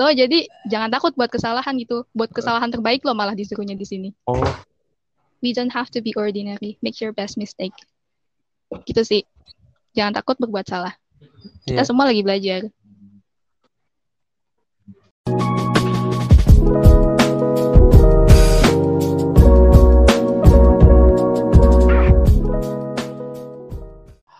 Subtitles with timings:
[0.00, 2.08] lo jadi jangan takut buat kesalahan gitu.
[2.16, 4.08] Buat kesalahan terbaik lo malah disuruhnya di sini.
[4.24, 4.40] Oh,
[5.44, 6.80] we don't have to be ordinary.
[6.80, 7.76] Make your best mistake.
[8.88, 9.22] Gitu sih.
[9.92, 10.96] Jangan takut berbuat salah.
[11.68, 11.88] Kita Iya.
[11.92, 12.64] semua lagi belajar.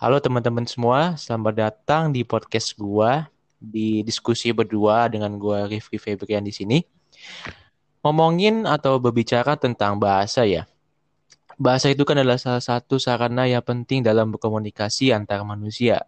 [0.01, 3.29] Halo teman-teman semua, selamat datang di podcast gua
[3.61, 6.81] di diskusi berdua dengan gua Rifki Febrian di sini.
[8.01, 10.65] Ngomongin atau berbicara tentang bahasa ya.
[11.61, 16.01] Bahasa itu kan adalah salah satu sarana yang penting dalam berkomunikasi antar manusia.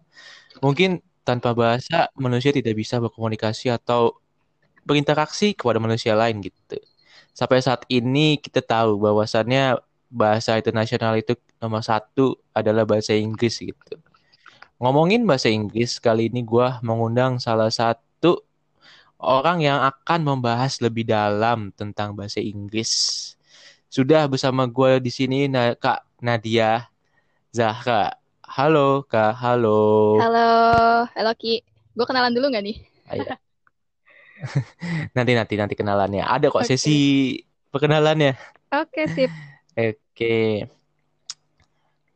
[0.58, 4.18] Mungkin tanpa bahasa manusia tidak bisa berkomunikasi atau
[4.82, 6.82] berinteraksi kepada manusia lain gitu.
[7.30, 9.78] Sampai saat ini kita tahu bahwasannya
[10.10, 13.98] bahasa internasional itu nomor satu adalah bahasa Inggris gitu.
[14.84, 18.44] Ngomongin bahasa Inggris, kali ini gue mengundang salah satu
[19.16, 22.92] orang yang akan membahas lebih dalam tentang bahasa Inggris.
[23.88, 26.84] Sudah bersama gue di sini Na- Kak Nadia
[27.48, 28.12] Zahra.
[28.44, 30.20] Halo Kak, halo.
[30.20, 30.48] halo
[31.16, 31.64] halo Ki
[31.96, 32.76] gue kenalan dulu nggak nih
[33.08, 33.34] Ah, iya.
[35.16, 36.28] Nanti nanti nanti kenalannya.
[36.28, 36.76] Ada kok Oke.
[36.76, 37.40] sesi
[37.72, 38.36] perkenalannya.
[38.68, 39.32] oke sip
[39.80, 40.68] Oke.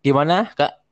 [0.05, 0.85] Gimana Kak?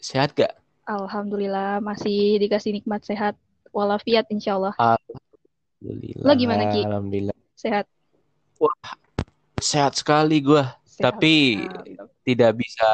[0.00, 0.59] Sehat gak?
[0.90, 3.38] Alhamdulillah masih dikasih nikmat sehat
[3.70, 6.24] walafiat insyaallah Alhamdulillah.
[6.26, 6.82] Lo gimana, Ki?
[6.84, 7.36] Alhamdulillah.
[7.56, 7.86] sehat
[9.60, 10.76] Sehat sekali gua.
[10.84, 11.16] Sehat.
[11.16, 12.08] Tapi Mantap.
[12.24, 12.90] tidak bisa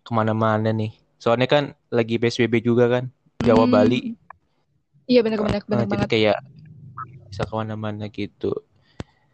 [0.00, 0.92] ke mana-mana nih.
[1.16, 3.04] Soalnya kan lagi PSBB juga kan.
[3.40, 3.72] Jawa Hmm.
[3.72, 4.00] Bali.
[5.06, 6.36] iya benar-benar Nah, benar jadi banget kayak
[7.30, 8.52] bisa ke mana-mana gitu.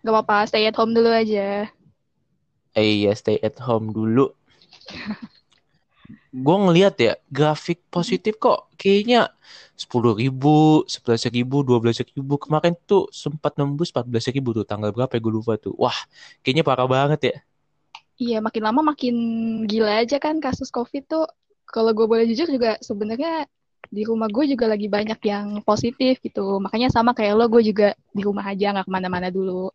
[0.03, 1.71] gak apa-apa stay at home dulu aja
[2.75, 4.31] Eh iya, stay at home dulu.
[6.33, 9.29] Gue ngeliat ya, grafik positif kok kayaknya
[9.77, 12.41] 10 ribu, 11 ribu, 12 ribu.
[12.41, 15.77] Kemarin tuh sempat nembus 14 ribu tuh, tanggal berapa ya gue lupa tuh.
[15.77, 15.95] Wah,
[16.41, 17.37] kayaknya parah banget ya.
[18.17, 19.15] Iya, makin lama makin
[19.69, 21.27] gila aja kan kasus COVID tuh.
[21.69, 23.45] Kalau gue boleh jujur juga sebenarnya
[23.93, 26.61] di rumah gue juga lagi banyak yang positif gitu.
[26.65, 29.69] Makanya sama kayak lo, gue juga di rumah aja nggak ke mana-mana dulu.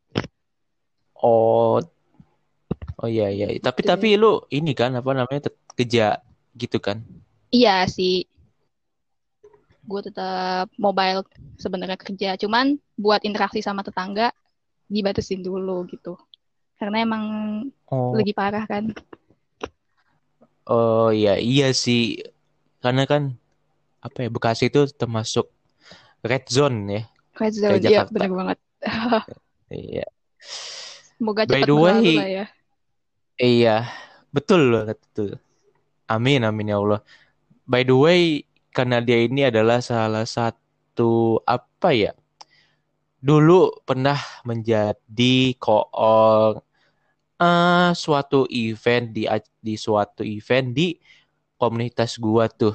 [1.18, 1.82] Oh,
[3.02, 3.46] oh iya iya.
[3.62, 3.90] Tapi Gitu.
[3.90, 6.22] tapi lu ini kan apa namanya kerja
[6.58, 6.98] gitu kan?
[7.54, 8.28] Iya sih,
[9.88, 11.24] gue tetap mobile
[11.56, 12.30] sebenarnya kerja.
[12.36, 14.36] Cuman buat interaksi sama tetangga
[14.92, 16.20] dibatasin dulu gitu.
[16.78, 17.24] Karena emang
[17.88, 18.92] Oh, lagi parah kan.
[20.68, 22.20] oh iya iya sih.
[22.84, 23.34] Karena kan
[24.04, 25.50] apa ya Bekasi itu termasuk
[26.22, 27.04] red zone ya.
[27.40, 28.58] Red zone, iya bener banget.
[29.68, 30.08] Iya.
[31.20, 32.46] Semoga By cepat the way, berlalu ya.
[33.38, 33.76] Iya,
[34.34, 35.30] betul banget betul.
[36.08, 37.02] Amin amin ya Allah.
[37.68, 42.12] By the way, karena dia ini adalah salah satu apa ya?
[43.20, 44.16] Dulu pernah
[44.48, 46.64] menjadi koor
[47.38, 49.28] eh suatu event di
[49.62, 50.96] di suatu event di
[51.60, 52.74] komunitas gua tuh.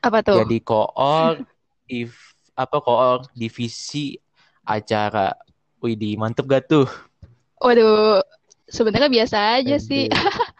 [0.00, 0.40] Apa tuh?
[0.40, 1.44] Jadi koor
[1.86, 2.16] if
[2.56, 4.16] apa koor divisi
[4.64, 5.36] acara.
[5.82, 6.86] Widih, mantep gak tuh?
[7.58, 8.22] Waduh,
[8.70, 10.06] sebenarnya biasa aja sih.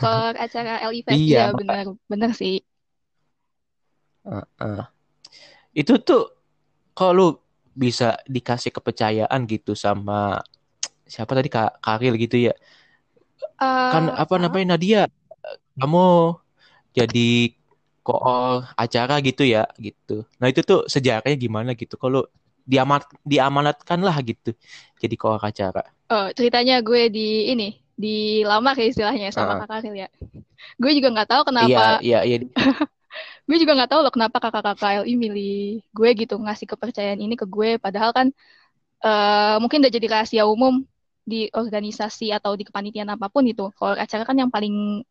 [0.00, 2.54] Kalau acara LI Fest, Iya, ya benar, benar sih.
[4.26, 4.82] Heeh.
[5.76, 6.22] Itu tuh
[6.96, 7.26] kalau lu
[7.78, 10.42] bisa dikasih kepercayaan gitu sama
[11.08, 12.54] siapa tadi Kak Karil gitu ya.
[13.92, 15.00] Kan Eh, apa ah, namanya Nadia,
[15.80, 15.98] kamu
[16.96, 17.28] jadi
[18.06, 20.24] koor acara gitu ya gitu.
[20.40, 22.26] Nah itu tuh sejarahnya gimana gitu kalau
[22.68, 24.52] diamat diamanatkan lah gitu
[25.02, 25.82] jadi koor acara.
[26.12, 27.20] oh, ceritanya gue di
[27.52, 27.64] ini,
[27.98, 29.60] dilamar ya istilahnya sama Heeh.
[29.66, 30.08] Kak Karil ya.
[30.78, 32.36] Gue juga nggak tahu Iya kenapa, iya iya
[33.48, 37.44] gue juga nggak tahu loh kenapa kakak-kakak LI milih gue gitu ngasih kepercayaan ini ke
[37.44, 37.76] gue.
[37.82, 38.26] Padahal kan
[39.02, 40.86] eh mungkin udah jadi rahasia umum
[41.28, 43.68] di organisasi atau di kepanitiaan apa pun itu.
[43.74, 45.02] Kalau acara kan yang paling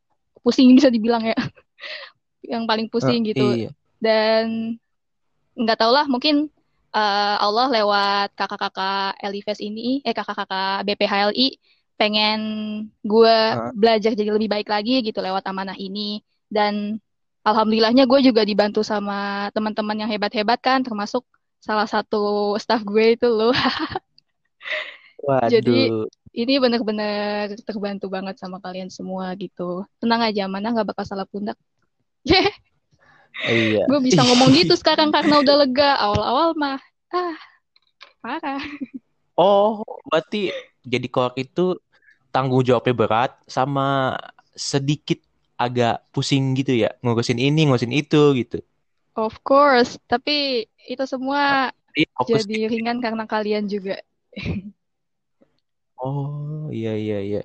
[0.42, 1.36] pusing bisa dibilang ya,
[2.56, 3.46] yang paling pusing Eh, gitu.
[3.68, 3.70] iya.
[4.00, 4.78] dan
[5.58, 6.48] nggak tau lah mungkin
[6.94, 11.48] eh, Allah lewat kakak-kakak LIFES ini eh kakak-kakak BPHLI
[11.98, 12.40] pengen
[13.02, 13.74] gue Heeh.
[13.74, 16.22] belajar jadi lebih baik lagi gitu lewat amanah ini.
[16.48, 17.02] Dan
[17.44, 21.26] alhamdulillahnya gue juga dibantu sama teman-teman yang hebat-hebat kan termasuk
[21.58, 23.52] salah satu staff gue itu loh.
[25.52, 25.90] Jadi
[26.38, 29.84] ini benar-benar terbantu banget sama kalian semua gitu.
[29.98, 31.58] Tenang aja amanah nggak bakal salah pundak.
[33.46, 33.86] Iya.
[33.86, 35.94] gue bisa ngomong gitu sekarang karena udah lega.
[36.02, 36.82] Awal-awal mah
[37.14, 37.38] ah
[38.18, 38.58] parah.
[39.38, 40.50] Oh, berarti
[40.82, 41.78] jadi koor itu
[42.38, 44.14] tanggung jawabnya berat sama
[44.54, 45.18] sedikit
[45.58, 48.62] agak pusing gitu ya, ngurusin ini, ngurusin itu gitu.
[49.18, 51.74] of course tapi itu semua
[52.30, 53.98] jadi ringan karena kalian juga.
[55.98, 57.42] Oh, iya iya iya.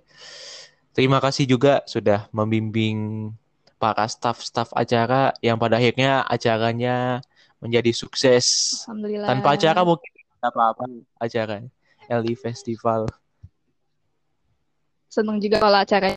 [0.93, 3.33] Terima kasih juga sudah membimbing
[3.81, 7.25] para staf-staf acara yang pada akhirnya acaranya
[7.65, 8.47] menjadi sukses.
[8.85, 9.29] Alhamdulillah.
[9.33, 10.12] Tanpa acara mungkin
[10.45, 10.85] apa-apa
[11.17, 11.65] acara
[12.12, 13.09] LI Festival.
[15.12, 16.17] Seneng juga kalau acara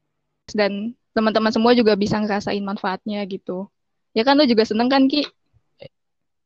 [0.55, 3.67] dan teman-teman semua juga bisa ngerasain manfaatnya gitu.
[4.15, 5.27] Ya kan lu juga seneng kan Ki?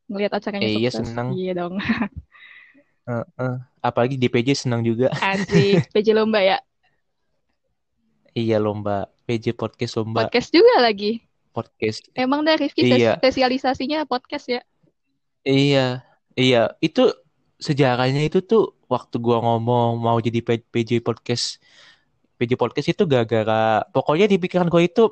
[0.10, 1.38] Ngelihat acaranya Eh, iya, seneng.
[1.38, 1.78] Iya dong.
[3.10, 3.54] Heeh.
[3.80, 5.14] Apalagi DPJ senang juga.
[5.14, 5.86] Asik.
[5.94, 6.58] PJ lomba ya.
[8.34, 11.22] Iya lomba PJ podcast lomba Podcast juga lagi.
[11.50, 12.06] podcast.
[12.14, 13.18] Emang deh Rifki Iya.
[13.18, 14.62] spesialisasinya podcast ya.
[15.42, 16.74] Iya, iya.
[16.78, 17.10] Itu
[17.58, 21.58] sejarahnya itu tuh waktu gua ngomong mau jadi PJ podcast,
[22.40, 25.12] PJ podcast itu gara-gara pokoknya di pikiran gua itu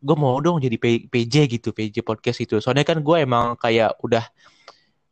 [0.00, 0.76] gue mau dong jadi
[1.08, 2.60] PJ gitu, PJ podcast itu.
[2.60, 4.24] Soalnya kan gue emang kayak udah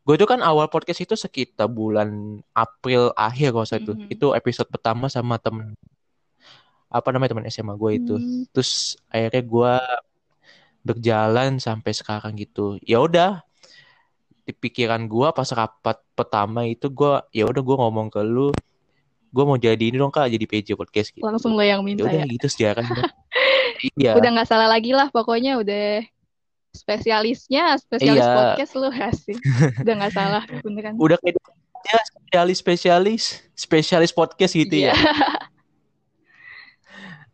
[0.05, 3.96] gue itu kan awal podcast itu sekitar bulan April akhir kalau saya itu.
[3.96, 4.12] Mhm.
[4.12, 5.73] Itu episode pertama sama temen
[6.93, 8.14] apa namanya teman SMA gue itu.
[8.14, 8.44] Hmm.
[8.55, 9.75] Terus akhirnya gue
[10.85, 12.79] berjalan sampai sekarang gitu.
[12.85, 13.43] Ya udah,
[14.44, 18.52] di pikiran gue pas rapat pertama itu gue ya udah gue ngomong ke lu,
[19.35, 21.27] gue mau jadi ini dong kak, jadi PJ podcast gitu.
[21.27, 22.27] Langsung lo yang Ya minta udah ya.
[22.31, 23.03] gitu sejarahnya.
[23.99, 26.01] Iya, Udah nggak salah lagi lah pokoknya udah
[26.73, 28.33] spesialisnya spesialis Iya.
[28.33, 29.39] podcast lu asik.
[29.83, 30.95] Udah nggak salah beneran.
[30.97, 31.37] udah kayak
[31.85, 33.23] ya, spesialis spesialis
[33.53, 34.95] spesialis podcast gitu Iya.
[34.95, 34.95] ya.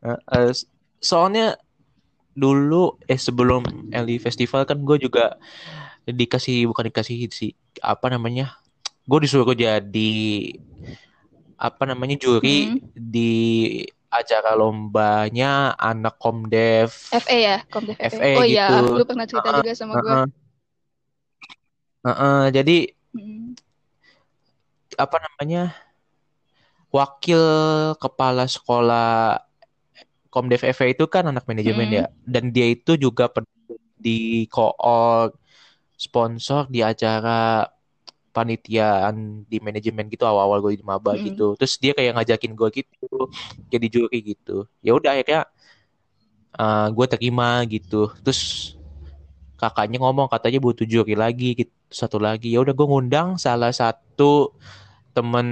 [0.01, 0.53] Eh, eh,
[0.97, 1.61] soalnya
[2.33, 3.61] dulu eh sebelum
[3.93, 5.37] LI Festival kan gue juga
[6.09, 7.53] dikasih bukan dikasih sih
[7.85, 8.57] apa namanya
[9.05, 10.13] gue disuruh jadi
[11.61, 12.81] apa namanya juri Hmm.
[12.97, 13.33] di
[14.09, 18.17] acara lombanya anak komdev FE ya, Komdev FE.
[18.17, 18.97] FE Oh iya, gitu.
[18.97, 20.09] lu pernah cerita juga sama gue.
[20.09, 20.27] Heeh.
[22.01, 22.77] Heeh, jadi
[23.13, 23.53] Hmm.
[24.97, 25.75] apa namanya
[26.91, 27.43] wakil
[27.99, 29.39] kepala sekolah
[30.31, 31.97] Komdev FE itu kan anak manajemen Hmm.
[31.99, 33.27] ya dan dia itu juga
[33.99, 35.35] di koor
[35.95, 37.67] sponsor di acara
[38.31, 41.27] panitiaan di manajemen gitu awal-awal gue di maba Hmm.
[41.27, 41.55] gitu.
[41.59, 43.09] Terus dia kayak ngajakin gue gitu
[43.69, 44.65] jadi juri gitu.
[44.81, 45.47] Ya udah akhirnya
[46.53, 48.11] eh, gue terima gitu.
[48.23, 48.75] Terus
[49.55, 52.55] kakaknya ngomong katanya butuh juri lagi gitu satu lagi.
[52.55, 54.55] Ya udah gue ngundang salah satu
[55.11, 55.47] temen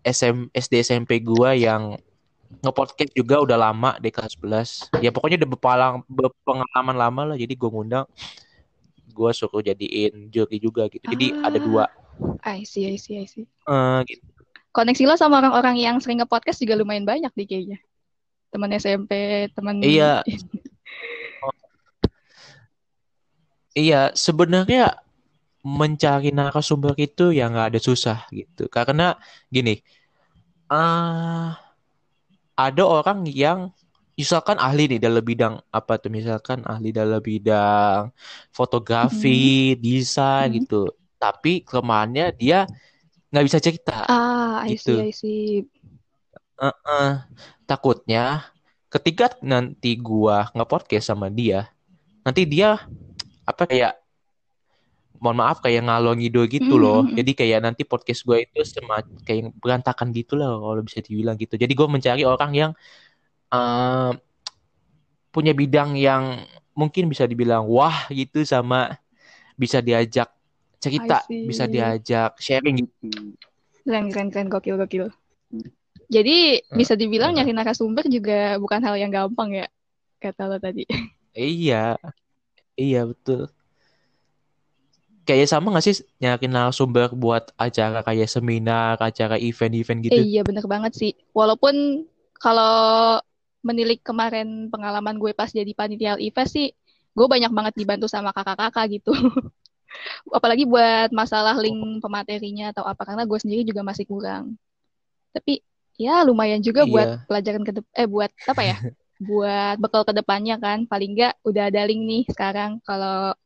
[0.00, 1.98] SM, SD SMP gua yang
[2.62, 7.36] nge-podcast juga udah lama di kelas 11 ya pokoknya udah berpalang, berpengalaman lama lah.
[7.36, 8.06] Jadi gue ngundang
[9.10, 11.02] gue suruh jadiin juri juga gitu.
[11.04, 11.50] Jadi Ah.
[11.50, 11.84] ada dua
[12.44, 13.44] I see, I see, I see.
[13.44, 14.24] eh, gitu.
[14.70, 17.78] Koneksi lo sama orang-orang yang sering nge-podcast juga lumayan banyak nih kayaknya.
[18.50, 19.12] Teman SMP,
[19.54, 20.22] teman Iya.
[23.70, 24.98] iya sebenarnya
[25.62, 29.14] mencari narasumber itu ya nggak ada susah gitu karena
[29.46, 29.78] gini
[30.66, 31.54] ah
[32.58, 33.70] ada orang yang
[34.18, 38.12] misalkan ahli nih dalam bidang apa tuh misalkan ahli dalam bidang
[38.52, 40.56] fotografi, desain Mhm.
[40.60, 40.82] gitu.
[41.20, 42.64] Tapi kelemahannya dia
[43.28, 44.08] nggak bisa cerita.
[44.08, 44.96] Ah, I Gitu.
[44.96, 45.46] see, I see.
[46.56, 47.10] Heeh.
[47.68, 48.48] Takutnya
[48.90, 51.68] ketika nanti gua nge-podcast sama dia,
[52.24, 52.80] nanti dia
[53.44, 53.94] apa kayak
[55.20, 57.00] mohon maaf kayak ngalor ngidul gitu Mhm, loh.
[57.04, 57.14] mhm.
[57.20, 61.60] Jadi kayak nanti podcast gua itu semacam kayak berantakan gitu lah kalau bisa dibilang gitu.
[61.60, 62.72] Jadi gua mencari orang yang
[63.52, 64.12] eh,
[65.30, 68.96] punya bidang yang mungkin bisa dibilang wah gitu sama
[69.54, 70.32] bisa diajak
[70.80, 73.36] cerita, bisa diajak sharing gitu.
[73.84, 75.06] Keren, keren, keren, gokil, gokil.
[76.10, 76.76] Jadi Hmm.
[76.80, 77.38] bisa dibilang Hmm.
[77.38, 79.66] nyari narasumber juga bukan hal yang gampang ya,
[80.18, 80.88] kata lo tadi.
[81.30, 81.94] Iya,
[82.74, 83.46] iya betul.
[85.28, 90.18] Kayak sama gak sih nyari narasumber buat acara kayak seminar, acara event-event gitu?
[90.18, 91.12] Eh, iya bener banget sih.
[91.30, 92.02] Walaupun
[92.40, 93.20] kalau
[93.62, 96.74] menilik kemarin pengalaman gue pas jadi panitia event sih,
[97.14, 99.12] gue banyak banget dibantu sama kakak-kakak gitu.
[100.30, 104.54] Apalagi buat masalah link pematerinya atau apa, karena gue sendiri juga masih kurang.
[105.34, 105.62] Tapi
[106.00, 107.26] ya lumayan juga buat Iya.
[107.28, 108.76] pelajaran ke eh buat apa ya?
[109.28, 110.88] buat bekal ke depannya kan.
[110.88, 112.80] Paling nggak udah ada link nih sekarang.
[112.86, 113.36] Kalau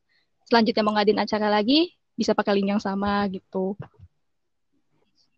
[0.47, 3.75] selanjutnya mau ngadain acara lagi, bisa pakai link yang sama gitu.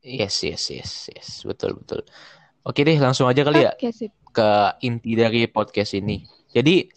[0.08, 2.06] Yes, yes, yes, yes, betul, betul.
[2.64, 4.12] Oke deh, langsung aja kali ya Oke sip.
[4.32, 4.50] ke
[4.84, 6.24] inti dari podcast ini.
[6.54, 6.88] Jadi,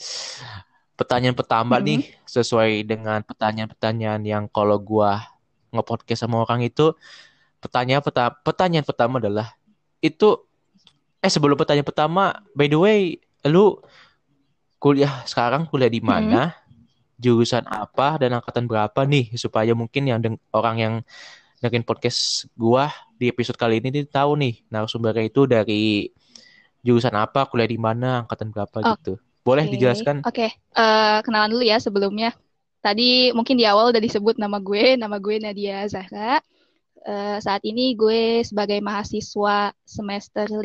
[1.01, 1.85] pertanyaan pertama Mhm.
[1.89, 5.25] nih, sesuai dengan pertanyaan-pertanyaan yang kalau gua
[5.73, 6.93] nge-podcast sama orang itu,
[7.65, 9.49] pertanyaan pertama, pertanyaan pertama adalah,
[10.05, 10.45] itu,
[11.25, 13.01] eh sebelum pertanyaan pertama, by the way,
[13.49, 13.81] lu
[14.77, 16.53] kuliah sekarang kuliah di mana?
[17.21, 20.25] jurusan apa dan angkatan berapa nih supaya mungkin yang
[20.57, 20.95] orang yang
[21.61, 22.89] dengerin podcast gua
[23.21, 26.09] di episode kali ini tahu nih narasumbernya itu dari
[26.81, 28.97] jurusan apa, kuliah di mana, angkatan berapa oh.
[28.97, 29.15] gitu.
[29.41, 29.73] Boleh okay.
[29.77, 30.17] dijelaskan?
[30.23, 30.51] Oke, okay.
[30.77, 32.37] uh, eh, kenalan dulu ya sebelumnya.
[32.81, 36.41] Tadi mungkin di awal udah disebut nama gue, nama gue Nadia Zahra.
[37.01, 40.61] Uh, saat ini gue sebagai mahasiswa semester 5.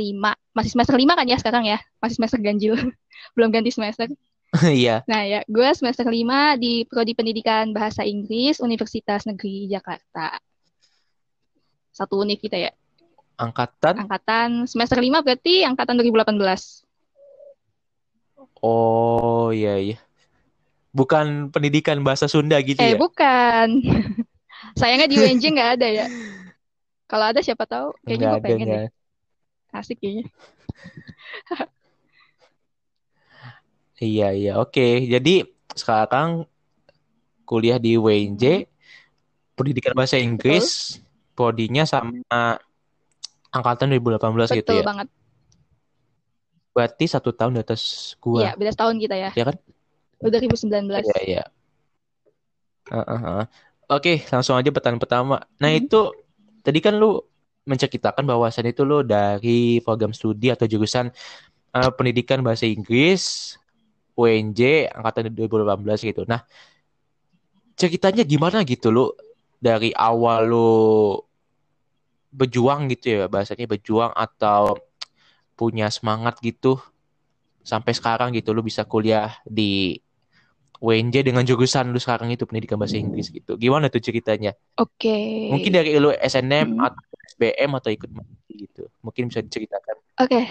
[0.51, 1.79] Masih semester 5 kan ya sekarang ya?
[2.03, 2.75] Masih semester ganjil.
[3.35, 4.07] Belum ganti semester.
[4.55, 5.03] Iya.
[5.03, 6.15] nah ya, gue semester 5
[6.63, 10.39] di Prodi Pendidikan Bahasa Inggris Universitas Negeri Jakarta.
[11.91, 12.71] Satu univ kita ya.
[13.35, 14.07] Angkatan?
[14.07, 16.84] Angkatan semester 5 berarti angkatan 2018.
[18.65, 19.97] Oh iya iya.
[20.89, 22.97] Bukan pendidikan bahasa Sunda gitu eh, ya?
[22.97, 23.67] Eh bukan.
[24.79, 26.07] Sayangnya di UNJ nggak ada ya.
[27.05, 27.93] Kalau ada siapa tahu.
[28.01, 28.89] Kayaknya gue pengen deh.
[29.69, 30.25] Asik kayaknya.
[34.01, 35.05] iya iya oke.
[35.05, 35.45] Jadi
[35.77, 36.49] sekarang
[37.45, 38.65] kuliah di UNJ
[39.53, 40.97] pendidikan bahasa Inggris,
[41.37, 42.57] prodinya sama
[43.53, 44.81] angkatan 2018 Betul gitu ya.
[44.81, 45.07] Betul banget.
[46.75, 48.43] Berarti satu tahun di atas gua.
[48.43, 49.31] Iya, beda tahun kita ya.
[49.31, 49.55] Iya kan?
[50.19, 51.07] 2019.
[51.07, 51.43] Iya, iya.
[52.91, 53.43] Uh, uh, uh.
[53.87, 55.37] Oke, langsung aja pertanyaan pertama.
[55.55, 55.87] Nah, hmm.
[55.87, 56.11] itu
[56.59, 57.23] tadi kan lu
[57.63, 61.09] menceritakan bahwasan itu lu dari program studi atau jurusan
[61.73, 63.55] uh, pendidikan bahasa Inggris
[64.19, 66.27] UNJ angkatan 2018 gitu.
[66.27, 66.43] Nah,
[67.79, 69.05] ceritanya gimana gitu lu
[69.59, 70.71] dari awal lu
[72.35, 74.75] berjuang gitu ya bahasanya berjuang atau
[75.55, 76.77] punya semangat gitu
[77.65, 79.97] sampai sekarang gitu lu bisa kuliah di
[80.83, 83.55] UNJ dengan jurusan lu sekarang itu pendidikan bahasa Inggris gitu.
[83.55, 84.53] Gimana tuh ceritanya?
[84.77, 85.07] Oke.
[85.07, 85.49] Okay.
[85.49, 86.85] Mungkin dari lu SNM hmm.
[86.85, 87.03] atau
[87.35, 88.09] SBM atau ikut
[88.51, 88.83] gitu.
[89.01, 89.95] Mungkin bisa diceritakan.
[90.19, 90.29] Oke.
[90.29, 90.45] Okay.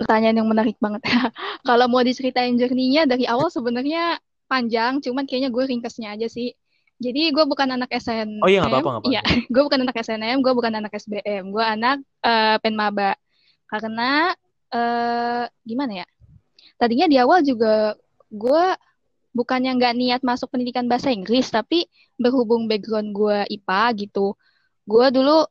[0.00, 1.04] Pertanyaan yang menarik banget.
[1.68, 4.16] Kalau mau diceritain journey-nya dari awal sebenarnya
[4.48, 6.56] panjang, cuman kayaknya gue ringkasnya aja sih.
[7.00, 8.44] Jadi gue bukan anak SNM.
[8.44, 9.08] Oh iya nggak apa-apa.
[9.08, 13.16] Iya, gue bukan anak SNM, gue bukan anak SBM, gue anak uh, penmaba
[13.70, 14.34] karena
[14.74, 16.06] uh, gimana ya?
[16.74, 17.94] Tadinya di awal juga
[18.28, 18.64] gue
[19.30, 21.86] bukannya nggak niat masuk pendidikan bahasa Inggris tapi
[22.18, 24.34] berhubung background gue IPA gitu
[24.90, 25.46] gue dulu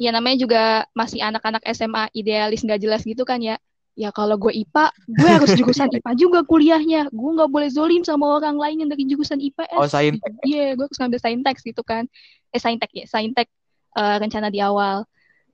[0.00, 0.62] ya namanya juga
[0.96, 3.60] masih anak-anak SMA idealis nggak jelas gitu kan ya.
[3.98, 7.12] Ya kalau gue IPA gue harus jurusan IPA juga kuliahnya.
[7.12, 10.78] Gue nggak boleh zolim sama orang lain yang dari jurusan IPS oh saintek iya yeah,
[10.78, 12.08] gue harus ngambil saintek gitu kan.
[12.50, 13.52] Eh saintek ya saintek
[13.94, 15.04] uh, rencana di awal.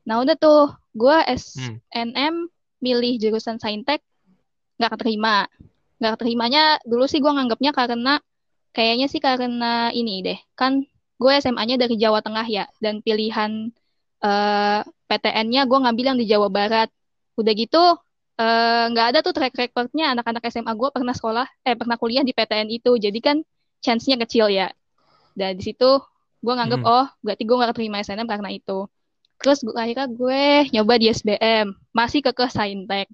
[0.07, 2.49] Nah udah tuh, gue SNM hmm.
[2.81, 4.01] milih jurusan saintek,
[4.81, 5.45] nggak keterima.
[6.01, 8.17] Nggak keterimanya dulu sih gue nganggapnya karena,
[8.73, 10.85] kayaknya sih karena ini deh, kan
[11.17, 13.73] gue SMA-nya dari Jawa Tengah ya, dan pilihan
[14.25, 16.89] uh, eh, PTN-nya gue ngambil yang di Jawa Barat.
[17.37, 17.85] Udah gitu,
[18.41, 22.25] eh, nggak uh, ada tuh track recordnya anak-anak SMA gue pernah sekolah, eh pernah kuliah
[22.25, 23.37] di PTN itu, jadi kan
[23.85, 24.73] chance-nya kecil ya.
[25.37, 26.01] Dan di situ
[26.41, 26.89] gue nganggap, hmm.
[26.89, 28.89] oh berarti gue nggak keterima SNM karena itu.
[29.41, 33.09] Terus akhirnya gue nyoba di SBM, masih ke ke Saintek.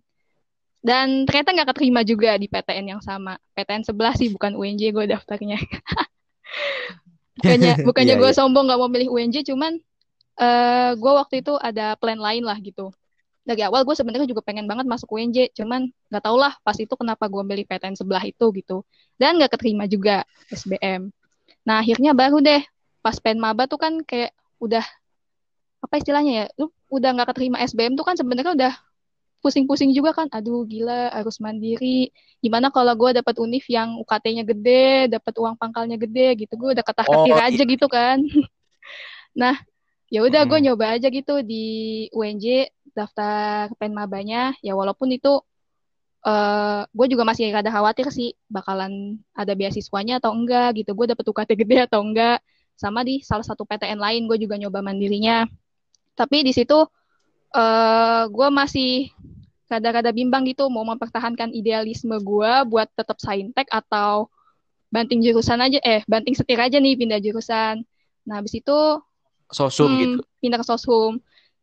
[0.83, 3.38] Dan ternyata nggak keterima juga di PTN yang sama.
[3.55, 5.59] PTN sebelah sih, bukan UNJ gue daftarnya.
[7.38, 8.37] bukannya bukannya yeah, gue yeah.
[8.37, 9.79] sombong nggak mau milih UNJ, cuman
[10.43, 12.91] uh, gue waktu itu ada plan lain lah gitu.
[13.43, 16.95] Dari awal gue sebenarnya juga pengen banget masuk UNJ, cuman nggak tau lah pas itu
[16.95, 18.83] kenapa gue milih PTN sebelah itu gitu.
[19.19, 21.11] Dan nggak keterima juga SBM.
[21.62, 22.62] Nah akhirnya baru deh
[23.02, 24.31] pas pen maba tuh kan kayak
[24.62, 24.87] udah
[25.82, 28.72] apa istilahnya ya lu udah nggak keterima SBM tuh kan sebenarnya udah
[29.42, 30.30] pusing-pusing juga kan.
[30.30, 32.14] Aduh gila harus mandiri.
[32.38, 36.54] Gimana kalau gue dapat univ yang UKT-nya gede dapat uang pangkalnya gede gitu.
[36.54, 37.72] Gue udah ketah ketir oh, aja iya.
[37.74, 38.22] gitu kan.
[39.32, 39.56] Nah
[40.12, 40.50] ya udah hmm.
[40.52, 41.64] gue nyoba aja gitu di
[42.12, 44.52] UNJ daftar penmabanya.
[44.60, 45.40] Ya walaupun itu
[46.28, 50.92] uh, gue juga masih rada khawatir sih bakalan ada beasiswanya atau enggak gitu.
[50.92, 52.44] Gue dapet UKT gede atau enggak.
[52.76, 55.48] Sama di salah satu PTN lain gue juga nyoba mandirinya
[56.12, 56.76] tapi di situ
[57.57, 59.12] uh, gue masih
[59.69, 64.28] kada-kada bimbang gitu mau mempertahankan idealisme gue buat tetap saintek atau
[64.92, 67.81] banting jurusan aja eh banting setir aja nih pindah jurusan.
[68.28, 68.78] Nah habis itu
[69.49, 70.21] sosum hmm, gitu.
[70.45, 71.16] pindah ke sosum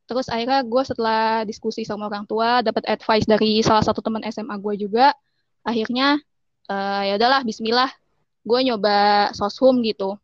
[0.09, 4.57] terus akhirnya gue setelah diskusi sama orang tua dapat advice dari salah satu teman SMA
[4.57, 5.13] gue juga
[5.61, 6.17] akhirnya
[6.65, 7.93] uh, ya udahlah Bismillah
[8.41, 10.17] gue nyoba soshum gitu.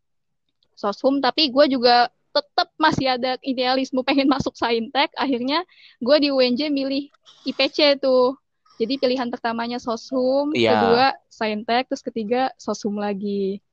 [0.73, 5.63] Soshum tapi gue juga tetap masih ada idealisme pengen masuk saintek akhirnya
[6.03, 7.07] gue di UNJ milih
[7.47, 8.35] IPC tuh.
[8.75, 10.75] Jadi pilihan pertamanya sosum yeah.
[10.75, 13.63] kedua saintek terus ketiga sosum lagi.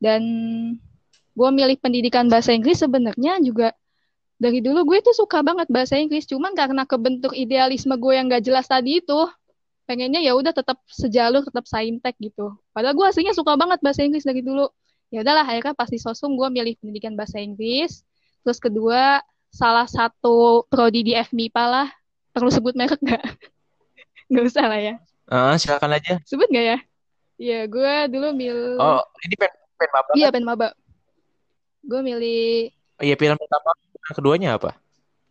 [0.00, 0.22] Dan
[1.36, 3.76] gue milih pendidikan bahasa Inggris sebenarnya juga
[4.40, 6.24] dari dulu gue tuh suka banget bahasa Inggris.
[6.24, 9.28] Cuman karena kebentuk idealisme gue yang gak jelas tadi itu
[9.84, 12.56] pengennya ya udah tetap sejalur tetap saintek gitu.
[12.72, 14.72] Padahal gue aslinya suka banget bahasa Inggris dari dulu
[15.14, 18.02] ya udahlah akhirnya pasti sosum gue milih pendidikan bahasa Inggris
[18.42, 21.88] terus kedua salah satu prodi di FMIPA lah
[22.30, 23.22] perlu sebut merek nggak
[24.30, 24.94] nggak usah lah ya
[25.24, 26.18] Ah, silakan aja.
[26.22, 26.78] sebut nggak ya
[27.34, 30.10] Iya gue dulu milih Oh, ini pen pen maba.
[30.12, 30.68] iya pen maba
[31.80, 33.70] gue milih Oh, iya pilihan pertama,
[34.10, 34.74] keduanya apa?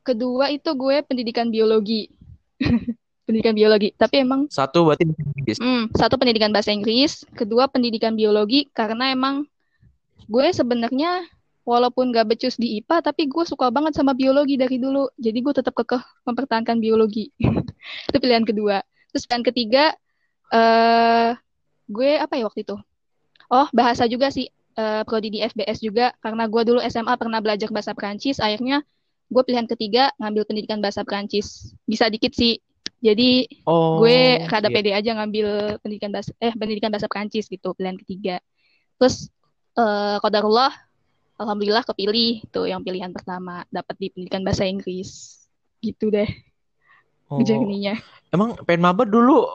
[0.02, 2.12] kedua itu gue pendidikan biologi
[3.24, 5.58] pendidikan biologi tapi emang Satu berarti bahasa Inggris.
[5.60, 9.48] Hmm, satu pendidikan bahasa Inggris, kedua pendidikan biologi karena emang
[10.27, 11.24] gue sebenarnya
[11.63, 15.08] walaupun gak becus di IPA tapi gue suka banget sama biologi dari dulu.
[15.20, 17.32] Jadi gue tetap kekeh mempertahankan biologi.
[18.10, 18.84] Itu pilihan kedua.
[19.12, 19.84] Terus pilihan ketiga
[20.53, 21.32] eh
[21.88, 22.75] gue apa ya waktu itu?
[23.51, 24.50] Oh, bahasa juga sih.
[24.74, 28.82] eh prodi di FBS juga karena gue dulu SMA pernah belajar bahasa Perancis, akhirnya
[29.30, 31.77] gue pilihan ketiga ngambil pendidikan bahasa Perancis.
[31.86, 32.58] Bisa dikit sih.
[32.98, 34.74] Jadi Oh, gue rada iya.
[34.74, 38.42] pede aja ngambil pendidikan bahasa eh pendidikan bahasa Perancis gitu pilihan ketiga
[38.98, 39.27] terus
[39.74, 40.72] eh qadarullah
[41.38, 43.65] alhamdulillah kepilih tuh yang pilihan pertama.
[43.70, 45.44] Dapat di pendidikan bahasa Inggris.
[45.84, 46.30] Gitu deh.
[47.32, 47.42] Oh,
[48.30, 49.50] emang pen maba dulu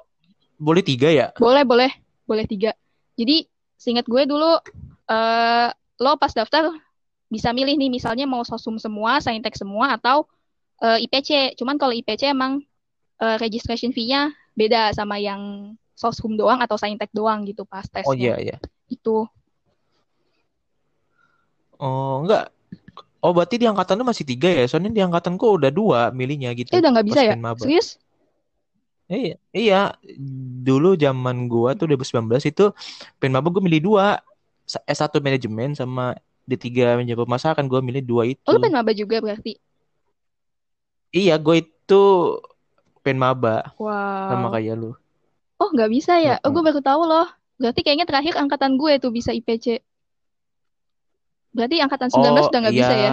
[0.58, 1.30] boleh tiga ya?
[1.38, 1.90] boleh boleh.
[2.26, 2.74] Boleh tiga.
[3.14, 3.46] Jadi
[3.78, 4.58] seingat gue dulu
[5.08, 6.74] eh lo pas daftar
[7.30, 7.90] bisa milih nih.
[7.90, 10.26] Misalnya mau sosum semua saintek semua atau
[10.82, 12.62] eh, IPC cuman kalau IPC emang
[13.22, 18.10] eh, registration fee-nya beda sama yang sosum doang atau saintek doang gitu pas tesnya.
[18.10, 18.56] Oh iya iya.
[18.88, 19.26] itu
[21.78, 22.42] Oh enggak.
[23.24, 24.64] Oh berarti di angkatan lu masih tiga ya?
[24.70, 26.72] Soalnya di angkatan gua udah dua milihnya gitu.
[26.72, 27.64] eh udah nggak bisa ya maba.
[27.64, 27.88] serius
[29.08, 29.76] Iya, iya.
[30.66, 32.62] Dulu zaman gua tuh 2019 itu
[33.20, 34.04] pen maba gua milih dua.
[34.72, 36.02] Sa- S1 manajemen sama
[36.48, 38.50] D3 manajemen pemasaran gua milih dua itu.
[38.50, 39.52] oh lu pengen maba juga berarti
[41.18, 41.94] Iya, gue itu
[43.04, 43.54] pen maba
[44.28, 44.90] sama wow kayak lu.
[45.62, 47.26] oh nggak bisa ya oh gue baru tahu loh
[47.60, 49.66] berarti kayaknya terakhir angkatan gue tuh bisa IPC
[51.56, 53.12] berarti angkatan 19 Oh udah nggak bisa ya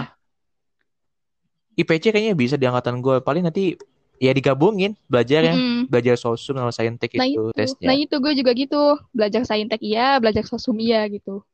[1.76, 3.20] IPC kayaknya bisa di angkatan gue.
[3.20, 3.76] Paling nanti
[4.16, 5.92] ya digabungin belajarnya, Mm-mm.
[5.92, 7.92] belajar sosum sama saintek Nah itu itu, tesnya.
[7.92, 11.44] nah itu gue juga gitu, belajar saintek iya, belajar sosum iya gitu.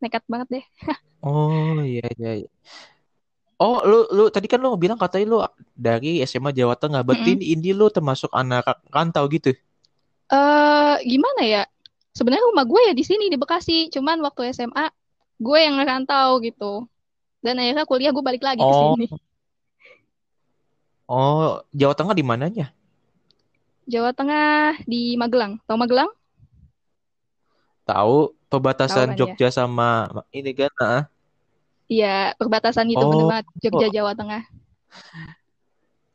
[0.00, 0.64] Nekat banget deh.
[1.24, 2.30] Oh iya iya.
[2.44, 2.48] iya.
[3.56, 5.38] Oh lu lu tadi kan lu bilang katanya lu
[5.76, 7.00] dari SMA Jawa Tengah.
[7.06, 7.52] Berarti Mm-mm.
[7.52, 9.52] ini lu termasuk anak rantau gitu.
[10.32, 11.62] Eh gimana ya?
[12.16, 14.88] Sebenarnya rumah gue ya di sini di Bekasi, cuman waktu SMA
[15.36, 16.86] gue yang ngerantau gitu.
[17.44, 19.06] Dan akhirnya kuliah gue balik lagi ke Oh sini.
[21.06, 22.66] oh Jawa Tengah di mananya?
[23.86, 25.62] Jawa Tengah di Magelang.
[25.66, 26.10] Tahu Magelang?
[27.86, 29.18] Tahu Tahu perbatasan kan ya?
[29.18, 30.72] Jogja sama ini kan?
[30.82, 31.02] ah.
[31.86, 34.42] Iya, perbatasan itu bener Oh, banget Jogja Jawa Tengah.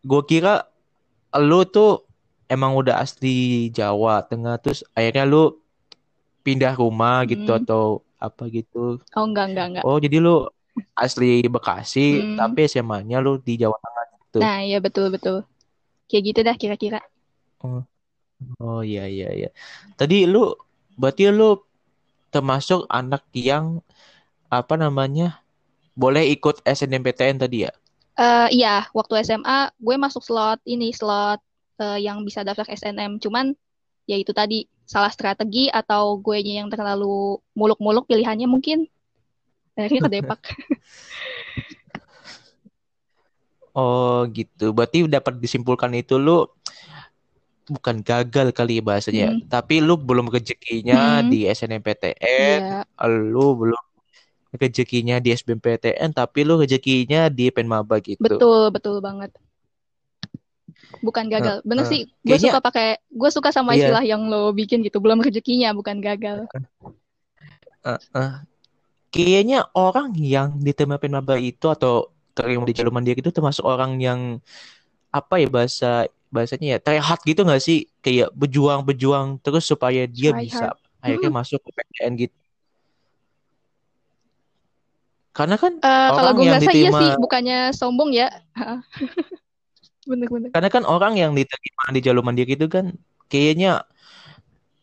[0.02, 0.66] gue kira
[1.38, 2.04] lu tuh
[2.50, 5.56] emang udah asli Jawa Tengah terus akhirnya lu
[6.42, 7.60] pindah rumah gitu Mm.
[7.64, 8.78] atau apa gitu.
[9.16, 9.86] Oh enggak enggak enggak.
[9.86, 10.32] Oh, jadi lu
[11.04, 12.38] asli Bekasi Mm.
[12.40, 14.40] tapi SMA-nya lu di Jawa Tengah gitu.
[14.42, 15.36] Nah, iya betul betul.
[16.10, 17.00] Kayak gitu dah kira-kira.
[17.66, 17.80] Oh,
[18.64, 19.48] oh iya iya iya.
[20.00, 20.40] Tadi lu
[21.00, 21.44] berarti lu
[22.34, 23.66] termasuk anak yang
[24.60, 25.26] apa namanya?
[26.02, 27.72] Boleh ikut SNMPTN tadi ya?
[28.20, 31.40] Eh iya, waktu SMA gue masuk slot ini slot
[31.84, 33.12] eh, yang bisa daftar SNM.
[33.24, 33.46] Cuman
[34.10, 38.90] ya itu tadi salah strategi atau gue yang terlalu muluk-muluk pilihannya mungkin
[39.78, 40.42] akhirnya ke Depak.
[43.72, 44.76] Oh gitu.
[44.76, 46.44] Berarti dapat disimpulkan itu lu
[47.72, 49.30] bukan gagal kali ya bahasanya, ya.
[49.32, 53.84] Hmm, tapi lu belum rezekinya hmm, di SNMPTN, iya lu belum
[54.60, 58.20] rezekinya di SBMPTN, tapi lu rezekinya di Penmaba gitu.
[58.20, 59.32] betul betul banget.
[61.00, 61.64] Bukan gagal.
[61.64, 61.92] Bener Heeh.
[61.96, 63.88] sih, gue Kayaknya suka pakai gue suka sama iya.
[63.88, 65.00] istilah yang lo bikin gitu.
[65.00, 66.52] Belum rezekinya, bukan gagal.
[67.88, 68.32] Heeh.
[69.12, 74.40] Kayaknya orang yang diterima Penmaba itu atau terima di jalur mandiri itu termasuk orang yang
[75.12, 80.32] apa ya bahasa bahasanya ya try hard gitu nggak sih kayak berjuang-berjuang terus supaya dia
[80.32, 80.80] Try bisa hard.
[81.04, 81.40] akhirnya Mm-mm.
[81.44, 82.36] masuk ke PTN gitu.
[85.36, 88.28] Karena kan Eh, kalau gue yang ngerasa iya diterima sih, bukannya sombong ya.
[90.08, 90.54] Bener-bener.
[90.54, 92.86] karena kan orang yang diterima di jalur mandiri itu kan
[93.32, 93.68] kayaknya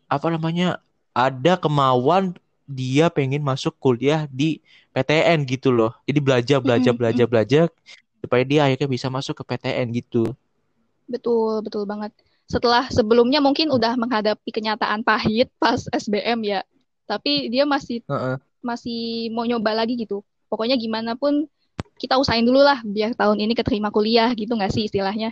[0.08, 0.80] apa namanya
[1.16, 2.36] ada kemauan
[2.68, 4.60] dia pengen masuk kuliah di
[4.92, 5.92] PTN gitu loh.
[6.08, 7.64] Jadi belajar belajar Mm-mm, belajar belajar
[8.20, 10.32] supaya dia akhirnya bisa masuk ke PTN gitu.
[11.08, 12.12] Betul, betul banget.
[12.48, 16.60] Setelah sebelumnya mungkin udah menghadapi kenyataan pahit pas SBM ya,
[17.08, 18.38] tapi dia masih Heeh.
[18.60, 20.24] masih mau nyoba lagi gitu.
[20.48, 21.48] Pokoknya gimana pun
[22.02, 25.28] kita usahain dulu lah biar tahun ini keterima kuliah gitu nggak sih istilahnya?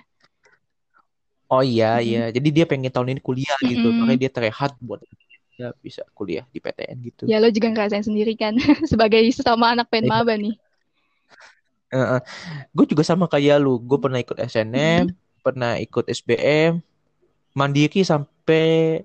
[1.52, 2.02] Oh iya, Mm-mm.
[2.06, 2.18] iya.
[2.36, 3.84] Jadi dia pengen tahun ini kuliah gitu.
[3.84, 3.98] Mm-mm.
[3.98, 5.00] Makanya dia terehat buat
[5.54, 7.24] dia bisa kuliah di PTN gitu.
[7.30, 8.54] Ya lo juga ngerasain sendiri kan
[8.90, 10.12] sebagai sesama anak Iya.
[10.16, 10.54] penmaba nih.
[12.74, 13.80] Gue juga sama kayak lu.
[13.82, 15.16] Gue pernah ikut SNM, Mm-mm.
[15.42, 16.80] pernah ikut SBM,
[17.56, 19.02] mandiri sampai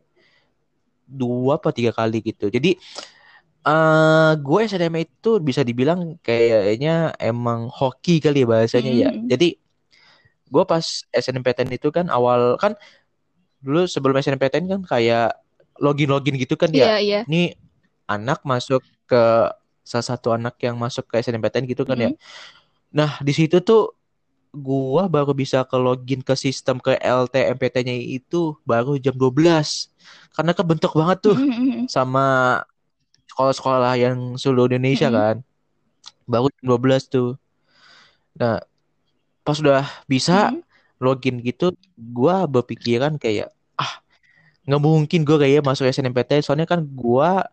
[1.05, 2.47] dua apa tiga kali gitu.
[2.47, 2.77] Jadi
[3.61, 9.09] eh gue SNM itu bisa dibilang kayaknya emang hoki kali ya bahasanya ya.
[9.13, 9.29] Mm-mm.
[9.29, 9.61] Jadi
[10.51, 12.73] gue pas SNMPTN itu kan awal kan
[13.61, 15.37] dulu sebelum SNMPTN kan kayak
[15.77, 16.97] login-login gitu kan ya.
[16.97, 17.21] Iya, iya.
[17.29, 17.53] Ini
[18.09, 19.23] anak masuk ke
[19.85, 22.09] salah satu anak yang masuk ke SNMPTN gitu kan ya.
[22.09, 22.19] Mm-mm.
[22.91, 23.93] Nah, di situ tuh
[24.51, 29.93] gua baru bisa ke login ke sistem ke LTMPT-nya itu baru jam 12.
[30.35, 31.37] Karena kebentuk banget tuh
[31.87, 32.59] sama
[33.31, 35.17] sekolah-sekolah yang seluruh Indonesia Mm-mm.
[35.17, 35.35] kan.
[36.31, 37.37] Baru jam 12 tuh.
[38.39, 38.59] Nah,
[39.45, 40.63] pas udah bisa Mm-mm.
[41.01, 43.93] login gitu, gua berpikiran kayak ah,
[44.67, 47.47] nggak mungkin gue kayak masuk SNMPTN soalnya kan gua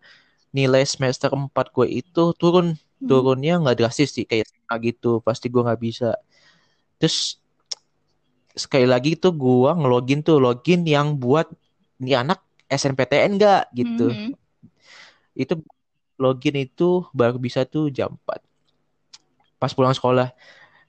[0.56, 3.08] nilai semester 4 gue itu turun Mm-mm.
[3.08, 4.48] turunnya nggak drastis sih kayak
[4.84, 6.08] gitu pasti gua nggak bisa
[7.00, 7.38] terus
[8.62, 11.46] sekali lagi tuh gua ngelogin tuh login yang buat
[12.02, 12.38] nih anak
[12.68, 14.34] SNPTN nggak gitu Mm-mm.
[15.38, 15.54] Itu
[16.18, 18.42] login itu baru bisa tuh jam 4
[19.58, 20.34] pas pulang sekolah.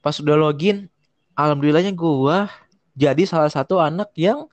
[0.01, 0.89] Pas udah login
[1.37, 2.49] alhamdulillahnya gua
[2.97, 4.49] jadi salah satu anak yang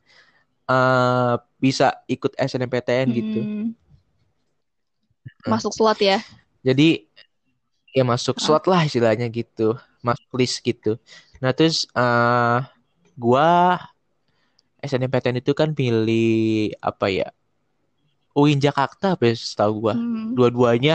[0.69, 3.41] eh, bisa ikut SNMPTN gitu.
[3.41, 3.69] Mm.
[5.49, 6.19] Masuk slot ya.
[6.67, 7.07] jadi
[7.95, 9.77] ya masuk slot lah istilahnya gitu.
[10.05, 11.01] Masuk list gitu.
[11.41, 12.61] Nah terus eh
[13.17, 13.81] gua
[14.85, 17.29] SNMPTN itu kan pilih apa ya
[18.39, 20.37] UIN Jakarta apa ya, setahu gua Mm.
[20.37, 20.95] dua-duanya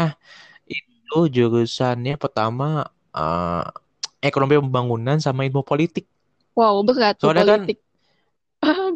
[0.69, 2.65] itu jurusannya pertama
[3.17, 3.63] eh,
[4.30, 6.06] ekonomi pembangunan sama ilmu politik
[6.58, 7.77] Wow, berat tuh soalnya kan politik.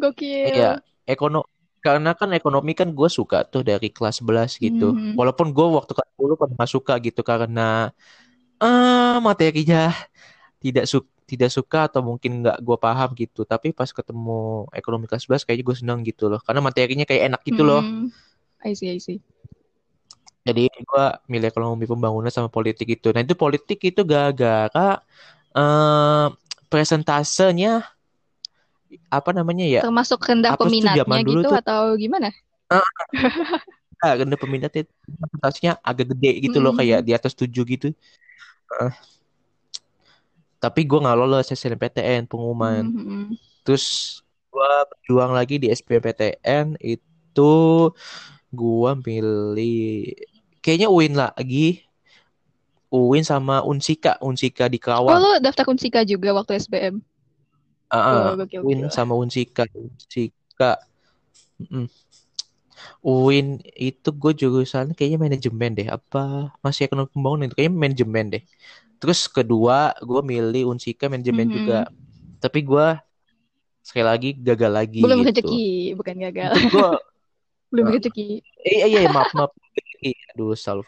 [0.02, 0.46] Gokil.
[0.48, 0.64] iya
[1.12, 1.38] ekono
[1.84, 5.14] karena kan ekonomi kan gue suka tuh dari kelas 11 gitu Mhm.
[5.18, 7.60] walaupun gue waktu kelas 10 pernah nggak suka gitu karena
[8.62, 9.78] eh materinya
[10.64, 10.98] tidak su
[11.30, 14.32] tidak suka atau mungkin nggak gue paham gitu tapi pas ketemu
[14.78, 18.10] ekonomi kelas 11 kayaknya gue seneng gitu loh karena materinya kayak enak gitu loh Mm.
[18.64, 19.18] I see, I see.
[20.46, 25.02] jadi gue milih ekonomi pembangunan sama politik itu nah itu politik itu gara-gara
[25.50, 26.26] eh
[26.70, 27.82] presentasenya
[29.10, 32.30] apa namanya ya Termasuk rendah apa peminatnya gitu tuh atau gimana?
[34.06, 36.78] ah, rendah peminatnya presentasinya agak gede gitu loh Mm.
[36.78, 37.90] kayak di atas 7 gitu
[38.66, 38.90] Eh,
[40.58, 43.34] tapi gue nggak lolos SNMPTN pengumuman Mhm.
[43.62, 44.18] terus
[44.50, 47.52] gue berjuang lagi di SBMPTN itu
[48.60, 49.76] gue milih
[50.62, 51.58] kayaknya UIN lagi.
[52.98, 54.12] UIN sama Unsika.
[54.28, 54.78] Unsika di
[55.10, 56.94] Oh, Kerawang lu daftar Unsika juga waktu SBM?
[57.92, 58.90] Oh, gokil, UIN gokil.
[58.96, 59.62] sama Unsika.
[59.74, 60.78] Unsika.
[61.60, 61.86] Mm-mm.
[63.06, 63.46] UIN
[63.88, 65.88] itu gue jurusan kayaknya manajemen deh.
[65.96, 66.52] Apa?
[66.64, 67.56] Masih ekonomi pembangunan itu.
[67.58, 68.42] Kayaknya manajemen deh.
[69.00, 69.76] Terus kedua
[70.08, 71.56] gue milih Unsika manajemen Mhm.
[71.56, 71.78] juga.
[72.42, 72.86] Tapi gue
[73.86, 75.46] sekali lagi gagal lagi Belum gitu.
[75.52, 76.52] rezeki, bukan gagal.
[76.72, 76.88] gue
[77.72, 78.40] Belum rezeki.
[78.62, 79.52] iya iya maaf maaf
[80.34, 80.86] aduh salah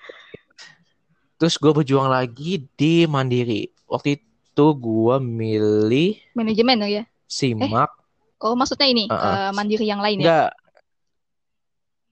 [1.39, 7.03] terus gue berjuang lagi di Mandiri waktu itu gue milih Manajemen ya?
[7.27, 7.91] simak
[8.39, 9.35] Oh, maksudnya ini Ah, ah.
[9.35, 10.23] eh, mandiri yang lain ya?
[10.23, 10.51] enggak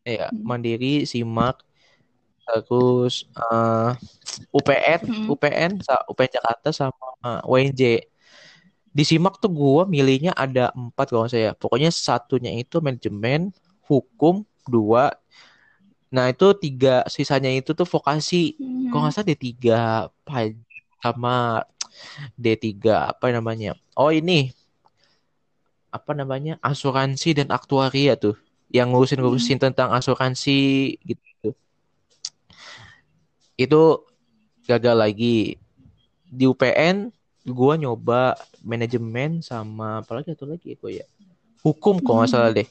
[0.06, 0.42] Iya, Hmm.
[0.46, 1.66] Mandiri, Simak,
[2.46, 3.90] terus eh,
[4.54, 5.26] UPN, Hmm.
[5.34, 7.82] UPN, UPN Jakarta sama eh, UNJ.
[8.96, 11.58] Di Simak tuh gue milihnya ada empat kalau saya.
[11.58, 13.50] Pokoknya satunya itu manajemen,
[13.90, 15.14] hukum, dua.
[16.10, 18.54] Nah itu tiga, sisanya itu tuh vokasi.
[18.58, 18.90] Hmm.
[18.90, 19.52] Kalau nggak salah D3
[20.22, 20.52] paj
[21.02, 21.64] sama
[22.36, 22.72] D3
[23.16, 23.74] apa namanya?
[23.96, 24.52] Oh ini
[25.90, 26.60] apa namanya?
[26.60, 28.36] Asuransi dan aktuaria tuh.
[28.68, 31.54] Yang ngurusin-ngurusin tentang asuransi gitu.
[33.56, 34.04] Itu
[34.66, 35.56] gagal lagi.
[36.26, 37.08] Di UPN
[37.46, 38.34] gua nyoba
[38.66, 41.06] manajemen sama apa lagi atau lagi gue ya.
[41.62, 42.66] Hukum kalau nggak salah deh.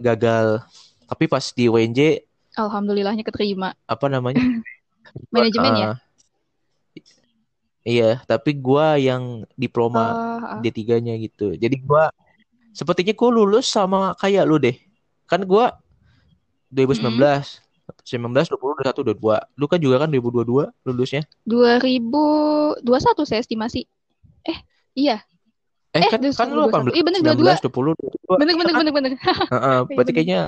[0.00, 0.62] Gagal.
[1.10, 2.22] Tapi pas di UNJ
[2.54, 3.74] Alhamdulillahnya keterima.
[3.86, 4.42] apa namanya?
[5.34, 5.88] Manajemen ya?
[5.94, 5.96] Ah,
[7.80, 10.60] Iya, tapi gua yang diploma Oh, ah.
[10.60, 11.56] D3-nya gitu.
[11.56, 12.12] Jadi gua
[12.76, 14.76] sepertinya gua lulus sama kayak lu deh.
[15.24, 15.80] Kan gua
[16.68, 17.16] 2019,
[18.04, 19.40] 19, 20, 21, 22.
[19.56, 21.24] Lu kan juga kan 2022 lulusnya.
[21.48, 22.84] 2021
[23.24, 23.88] saya estimasi.
[24.44, 24.58] Eh,
[24.94, 25.24] iya.
[25.96, 26.70] Eh, Eh, kan kan lu 21.
[26.70, 28.36] 18, Iya, bener, 19, 20, 22.
[28.38, 29.12] Bener, bener, bener, bener.
[29.52, 30.16] Heeh, berarti bener.
[30.16, 30.40] kayaknya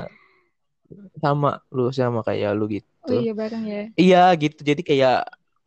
[1.22, 3.14] sama lu sama kayak lu gitu.
[3.14, 3.80] Oh iya, bareng ya.
[3.98, 4.60] Iya gitu.
[4.64, 5.16] Jadi kayak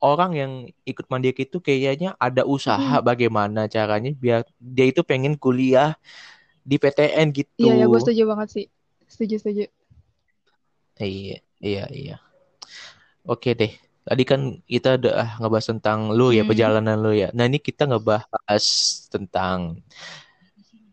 [0.01, 0.51] orang yang
[0.89, 3.05] ikut mandiri itu kayaknya ada usaha Mm-mm.
[3.09, 5.95] bagaimana caranya biar dia itu pengen kuliah
[6.65, 7.67] di PTN gitu.
[7.67, 8.65] Iya, ya, gue setuju banget sih.
[9.11, 9.63] Setuju, setuju.
[11.03, 11.35] Iya,
[11.67, 12.15] iya, iya.
[13.25, 13.71] Oke deh.
[14.05, 16.49] Tadi kan kita udah ngebahas tentang lu ya, Hmm.
[16.53, 17.33] perjalanan lu ya.
[17.33, 18.63] Nah, ini kita ngebahas
[19.09, 19.81] tentang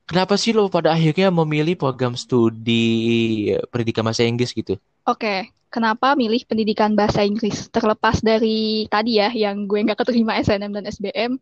[0.08, 4.80] kenapa sih lo pada akhirnya memilih program studi pendidikan bahasa Inggris gitu?
[5.04, 7.68] Oke, kenapa milih pendidikan bahasa Inggris?
[7.68, 11.32] Terlepas dari tadi ya, yang gue nggak keterima SNM dan SBM,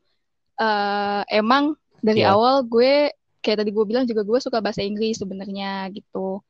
[0.59, 2.35] eh, emang dari Ya.
[2.35, 6.43] awal gue, kayak tadi gue bilang juga gue suka bahasa Inggris sebenarnya gitu.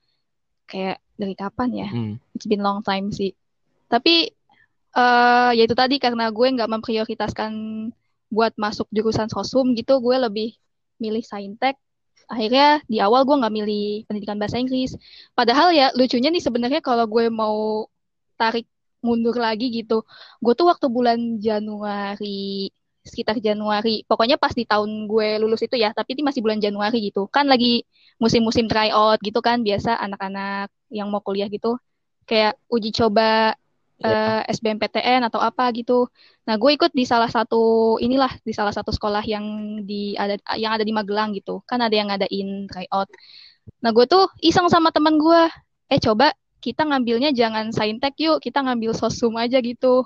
[0.65, 1.89] Kayak dari kapan ya?
[1.93, 2.15] Hmm.
[2.33, 3.35] It's been long time sih.
[3.91, 4.31] Tapi
[4.97, 7.53] eh ya itu tadi karena gue nggak memprioritaskan
[8.31, 10.49] buat masuk jurusan sosum gitu, gue lebih
[11.03, 11.77] milih saintek.
[12.31, 14.95] Akhirnya di awal gue nggak milih pendidikan bahasa Inggris.
[15.35, 17.87] Padahal ya lucunya nih sebenarnya kalau gue mau
[18.39, 18.67] tarik
[19.01, 20.05] mundur lagi gitu,
[20.45, 22.69] gue tuh waktu bulan Januari
[23.01, 27.09] sekitar Januari, pokoknya pas di tahun gue lulus itu ya, tapi ini masih bulan Januari
[27.09, 27.89] gitu, kan lagi
[28.21, 31.81] musim-musim tryout gitu kan, biasa anak-anak yang mau kuliah gitu,
[32.29, 33.57] kayak uji coba
[34.01, 34.43] Ya.
[34.49, 36.09] eh, SBMPTN atau apa gitu.
[36.49, 39.45] Nah, gue ikut di salah satu inilah di salah satu sekolah yang
[39.85, 41.61] di ada yang ada di Magelang gitu.
[41.69, 43.09] Kan ada yang ngadain tryout.
[43.85, 45.43] Nah, gue tuh iseng sama teman gue,
[45.93, 50.05] eh coba kita ngambilnya jangan saintek yuk, kita ngambil sosum aja gitu.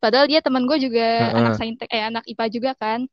[0.00, 1.38] Padahal dia teman gue juga Heeh.
[1.38, 3.04] anak saintek, eh anak IPA juga kan.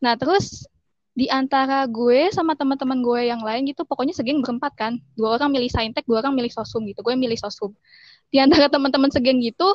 [0.00, 0.64] Nah, terus
[1.12, 4.92] di antara gue sama teman-teman gue yang lain gitu, pokoknya segeng berempat kan.
[5.18, 7.02] Dua orang milih saintek, dua orang milih sosum gitu.
[7.04, 7.76] Gue milih sosum.
[8.30, 9.66] Di antara teman-teman segeng gitu,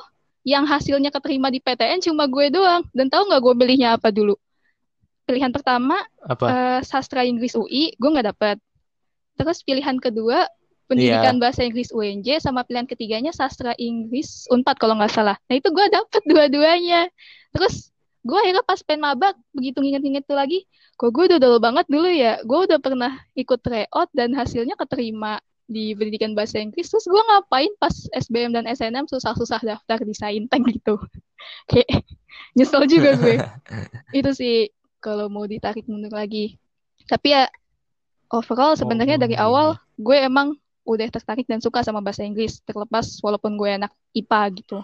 [0.45, 2.85] yang hasilnya keterima di PTN cuma gue doang.
[2.95, 4.37] Dan tahu nggak gue pilihnya apa dulu?
[5.25, 6.45] Pilihan pertama Apa?
[6.47, 8.57] eh, sastra Inggris UI, gue nggak dapet.
[9.35, 10.47] Terus pilihan kedua
[10.85, 15.35] pendidikan bahasa Inggris UNJ sama pilihan ketiganya sastra Inggris Unpad kalau nggak salah.
[15.49, 17.09] Nah itu gue dapet dua-duanya.
[17.51, 17.89] Terus
[18.21, 20.65] gue akhirnya pas pen maba begitu nginget-nginget tuh lagi,
[20.97, 22.37] kok gue udah dulu banget dulu ya.
[22.45, 26.89] Gue udah pernah ikut tryout dan hasilnya keterima di pendidikan bahasa Inggris.
[26.89, 31.01] Terus gue ngapain pas SBM dan SNM susah-susah daftar di Saintek gitu.
[31.69, 32.05] Kayak
[32.53, 33.37] nyesel juga gue.
[34.17, 34.69] Itu sih
[35.01, 36.57] kalau mau ditarik mundur lagi.
[37.05, 37.45] Tapi ya
[38.33, 42.61] overall sebenarnya Oh, dari iya, awal gue emang udah tertarik dan suka sama bahasa Inggris
[42.61, 44.79] terlepas walaupun gue anak IPA gitu.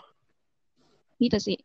[1.22, 1.58] Gitu sih.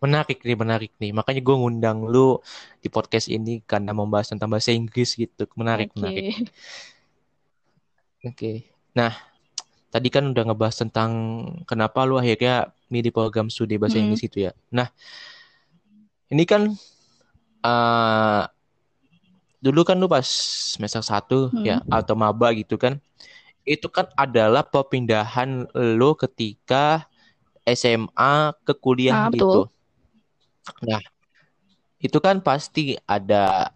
[0.00, 1.12] Menarik nih, menarik nih.
[1.12, 2.40] Makanya gue ngundang lu
[2.80, 5.48] di podcast ini karena membahas tentang bahasa Inggris gitu.
[5.56, 5.96] Menarik, Oke.
[6.00, 6.48] menarik.
[8.20, 8.68] Oke.
[8.92, 9.12] Nah,
[9.88, 11.10] tadi kan udah ngebahas tentang
[11.64, 14.10] kenapa lu akhirnya milih program studi bahasa Hmm.
[14.10, 14.52] Inggris itu ya.
[14.74, 14.88] Nah,
[16.30, 16.68] ini kan
[17.60, 18.42] eh
[19.60, 20.24] dulu kan lu pas
[20.76, 21.64] semester 1 Hmm.
[21.64, 23.00] ya atau maba gitu kan.
[23.64, 27.04] Itu kan adalah perpindahan lu ketika
[27.68, 29.68] SMA ke kuliah Ah, gitu.
[29.68, 30.84] betul.
[30.88, 31.00] Nah,
[32.00, 33.68] itu kan pasti ada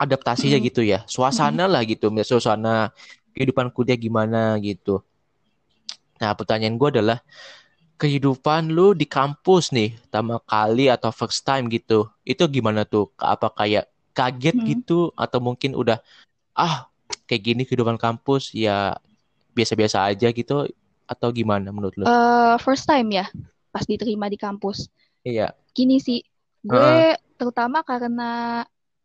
[0.00, 0.68] adaptasinya Mm-mm.
[0.70, 1.04] gitu ya.
[1.10, 2.94] Suasana lah gitu, suasana
[3.36, 5.00] kehidupan kuliah gimana gitu.
[6.20, 7.18] Nah, pertanyaan gue adalah
[8.00, 12.08] kehidupan lu di kampus nih, pertama kali atau first time gitu.
[12.24, 13.12] Itu gimana tuh?
[13.20, 14.66] Apa kayak kaget Hmm.
[14.66, 16.00] gitu atau mungkin udah
[16.56, 16.88] ah
[17.24, 18.98] kayak gini kehidupan kampus ya
[19.54, 20.66] biasa-biasa aja gitu
[21.06, 22.04] atau gimana menurut lu?
[22.04, 23.26] Eh, first time ya
[23.70, 24.90] pas diterima di kampus.
[25.22, 25.54] Iya.
[25.76, 26.26] Gini sih,
[26.66, 28.64] gue terutama karena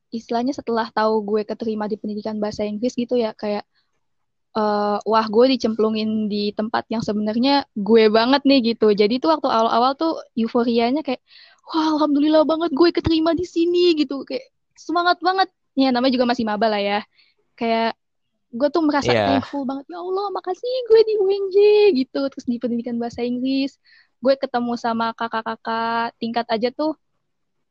[0.10, 3.68] istilahnya setelah tahu gue keterima di pendidikan bahasa Inggris gitu ya kayak
[4.56, 8.91] eh, wah gue dicemplungin di tempat yang sebenarnya gue banget nih gitu.
[8.96, 11.22] Jadi tuh waktu awal-awal tuh euforianya kayak
[11.70, 15.50] wah alhamdulillah banget gue keterima di sini gitu kayak semangat banget.
[15.76, 17.00] Ya namanya juga masih maba lah ya.
[17.60, 18.00] Kayak
[18.56, 19.36] gue tuh merasa Iya.
[19.36, 21.58] thankful banget ya Allah makasih gue di UNJ
[22.00, 23.76] gitu terus di pendidikan bahasa Inggris
[24.24, 26.96] gue ketemu sama kakak-kakak tingkat aja tuh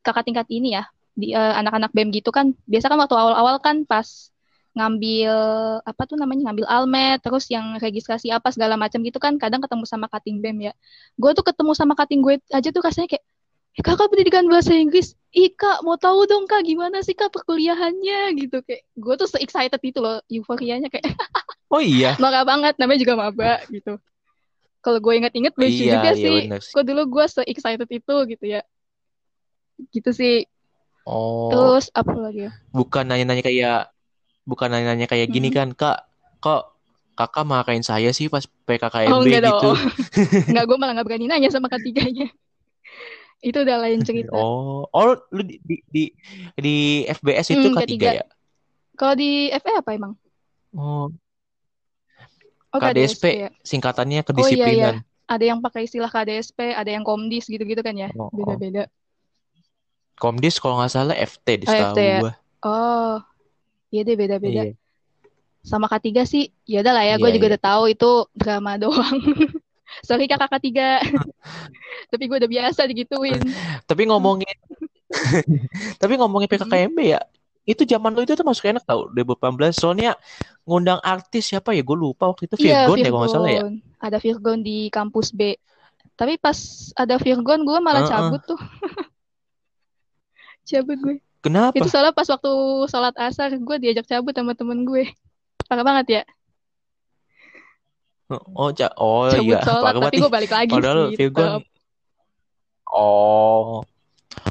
[0.05, 0.85] kakak tingkat ini ya
[1.17, 4.29] di eh, anak-anak BEM gitu kan biasa kan waktu awal-awal kan pas
[4.75, 5.31] ngambil
[5.87, 9.83] apa tuh namanya ngambil almet terus yang registrasi apa segala macam gitu kan kadang ketemu
[9.87, 10.73] sama kating BEM ya.
[11.15, 13.23] Gue tuh ketemu sama kating gue aja tuh rasanya kayak
[13.79, 15.15] eh, kakak pendidikan bahasa Inggris?
[15.35, 18.35] Ih kak mau tahu dong kak gimana sih kak perkuliahannya?
[18.35, 21.07] Gitu kayak gue tuh se excited itu loh euforianya kayak
[21.73, 22.15] Oh iya.
[22.21, 23.97] norak banget namanya juga maba gitu.
[24.85, 26.37] Kalau gue inget-inget lucu Iya, juga iya sih.
[26.45, 26.73] bener sih.
[26.77, 28.61] kok dulu gue se excited itu gitu ya.
[29.91, 30.35] Gitu sih.
[31.05, 32.51] Oh, terus apa lagi ya?
[32.73, 33.94] Bukan nanya-nanya kayak
[34.49, 35.55] bukan nanya-nanya kayak gini Hmm.
[35.57, 35.97] kan, Kak.
[36.43, 36.61] Kok
[37.17, 39.69] kakak marahin saya sih pas PKKMB Oh enggak gitu?
[39.69, 39.75] dong.
[40.49, 42.25] Enggak, gue malah nggak berani nanya sama ketiganya.
[43.47, 44.37] Itu udah lain cerita.
[44.37, 45.03] Oh, oh
[45.35, 46.01] lu di di di,
[46.65, 46.73] di
[47.07, 48.11] FBS itu Hmm, K3 ketiga.
[48.17, 48.23] ya?
[48.99, 50.13] Kalau di FE apa emang?
[50.77, 51.11] Oh,
[52.73, 53.49] Oh, KDSP ya.
[53.69, 54.87] singkatannya Oh iya, iya.
[54.87, 54.95] kedisiplinan.
[55.33, 58.35] ada yang pakai istilah KDSP, ada yang komdis gitu-gitu kan ya, Oh, oh.
[58.37, 58.81] beda-beda.
[60.21, 62.19] Komdis kalau nggak salah FT di Oh, setahu FT ya.
[62.19, 62.31] gua.
[62.63, 63.21] Oh,
[63.95, 64.67] iya deh beda-beda.
[64.67, 64.75] Iya.
[65.63, 67.51] Sama K3 sih, ya udah lah ya, gue Iya, juga iya.
[67.55, 69.17] udah tahu itu drama doang.
[70.03, 70.69] Sorry kakak K3,
[72.11, 73.39] tapi gue udah biasa digituin.
[73.87, 74.51] Tapi ngomongin
[76.01, 76.51] tapi ngomongin.
[76.51, 77.21] PKKMB ya,
[77.63, 80.13] itu zaman lu itu tuh masuk enak tau 2018 soalnya
[80.67, 83.61] ngundang artis siapa ya gue lupa waktu itu Iya, Virgon ya kalau nggak salah ya.
[83.63, 83.75] Virgon.
[83.97, 85.55] Ada Virgon di kampus B.
[86.13, 86.57] Tapi pas
[86.93, 88.11] ada Virgon, gue malah Heeh.
[88.13, 88.59] cabut tuh.
[90.65, 91.17] Cabut gue.
[91.45, 91.77] Kenapa?
[91.77, 92.51] Itu soalnya pas waktu
[92.89, 95.13] sholat asar, gue diajak cabut sama temen gue.
[95.69, 96.23] Parah banget ya.
[98.33, 101.13] Oh, ca oh Cabut iya, sholat, parah tapi gue balik lagi Padahal.
[101.13, 101.63] Virgon tetep.
[102.89, 103.85] oh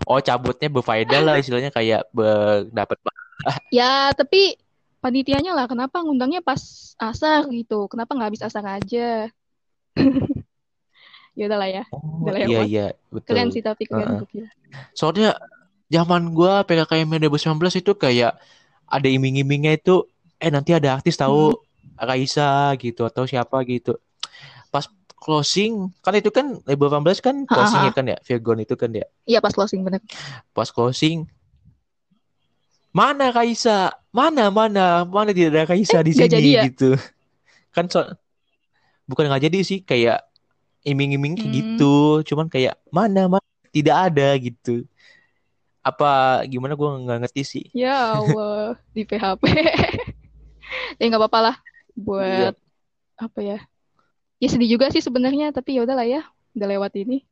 [0.07, 2.94] oh cabutnya berfaedah lah istilahnya kayak berdapat
[3.74, 4.54] Ya, tapi
[5.02, 7.90] panitianya lah, kenapa ngundangnya pas asar gitu?
[7.90, 9.26] Kenapa nggak habis asar aja?
[11.35, 12.87] Ya udahlah ya, Oh udah iya iya
[13.26, 13.59] Keren betul.
[13.59, 14.18] sih tapi keren Heeh.
[14.22, 14.46] gokil.
[14.94, 15.35] Soalnya
[15.88, 18.37] zaman gua PKKMB 2019 itu kayak
[18.87, 20.05] ada iming-imingnya itu
[20.38, 21.29] eh nanti ada artis Hmm.
[21.29, 21.40] tahu
[21.94, 23.94] Raisa gitu atau siapa gitu.
[24.68, 27.97] Pas closing kan itu kan 2018 kan closingnya ha.
[27.97, 29.07] kan ya Virgon itu kan ya.
[29.25, 30.03] Iya pas closing bener.
[30.53, 31.25] Pas closing
[32.94, 33.90] mana Raisa?
[34.14, 36.62] Mana mana mana tidak ada Raisa Eh, di nggak jadi sini ya?
[36.70, 36.90] gitu.
[37.75, 38.05] Kan so
[39.05, 40.23] bukan nggak jadi sih kayak
[40.87, 41.51] iming-iming Hmm.
[41.51, 41.94] gitu.
[42.23, 44.87] Cuman kayak mana mana tidak ada gitu.
[45.85, 47.64] Apa gimana gua nggak ngerti sih.
[47.77, 49.42] Ya Allah, di PHP.
[50.97, 52.01] Ya nggak apa-apa lah Iya.
[52.01, 52.55] buat
[53.20, 53.59] apa ya?
[54.40, 56.25] Ya sedih juga sih sebenarnya, tapi ya udahlah ya,
[56.57, 57.23] udah lewat ini.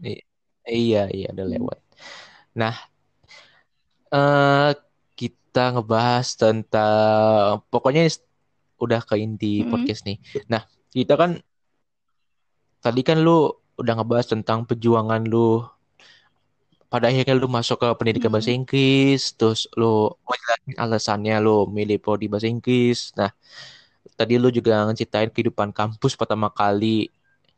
[0.00, 0.22] I-
[0.64, 1.54] Iya, iya udah Hmm.
[1.58, 1.78] lewat.
[2.54, 2.74] Nah,
[4.10, 4.70] eh
[5.14, 8.06] kita ngebahas tentang pokoknya
[8.78, 9.70] udah ke inti Mm-mm.
[9.72, 10.18] podcast nih.
[10.46, 11.38] Nah, kita kan
[12.80, 15.64] tadi kan lu udah ngebahas tentang perjuangan lu
[16.96, 18.58] pada akhirnya lu masuk ke pendidikan bahasa Mm-mm.
[18.58, 19.86] Inggris, terus lu
[20.28, 23.12] ngejelasin alasannya lu milih prodi bahasa Inggris.
[23.18, 23.30] Nah,
[24.18, 27.12] tadi lu juga ngeceritain kehidupan kampus pertama kali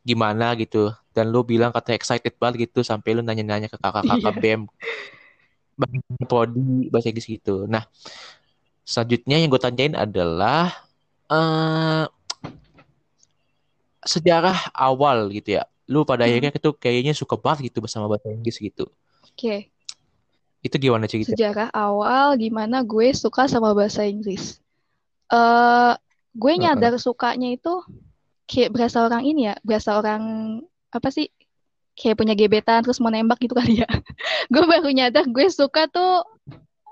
[0.09, 0.91] gimana gitu.
[1.15, 4.41] Dan lu bilang kata excited banget gitu sampai lu nanya-nanya ke kakak-kakak Iya.
[4.41, 4.61] BEM
[6.29, 7.65] prodi bahasa Inggris gitu.
[7.73, 7.83] Nah,
[8.91, 10.65] selanjutnya yang gue tanyain adalah
[11.31, 12.05] eh
[14.13, 15.63] sejarah awal gitu ya.
[15.91, 16.29] Lu pada Hmm.
[16.29, 18.87] akhirnya itu kayaknya suka banget gitu bersama bahasa Inggris gitu.
[19.39, 19.71] Oke,
[20.59, 21.31] Itu gimana cerita?
[21.31, 24.59] sejarah awal gimana gue suka sama bahasa Inggris.
[25.31, 25.93] Eh,
[26.35, 27.79] gue nyadar sukanya itu
[28.51, 30.23] kayak berasa orang ini ya, berasa orang
[30.91, 31.31] apa sih?
[31.95, 33.87] Kayak punya gebetan terus mau nembak gitu kali ya.
[34.51, 36.23] Gue baru nyadar gue suka tuh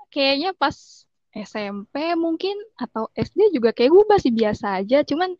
[0.08, 5.04] kayaknya pas SMP mungkin atau SD juga kayak gue masih biasa aja.
[5.04, 5.36] Cuman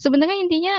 [0.00, 0.74] sebenarnya intinya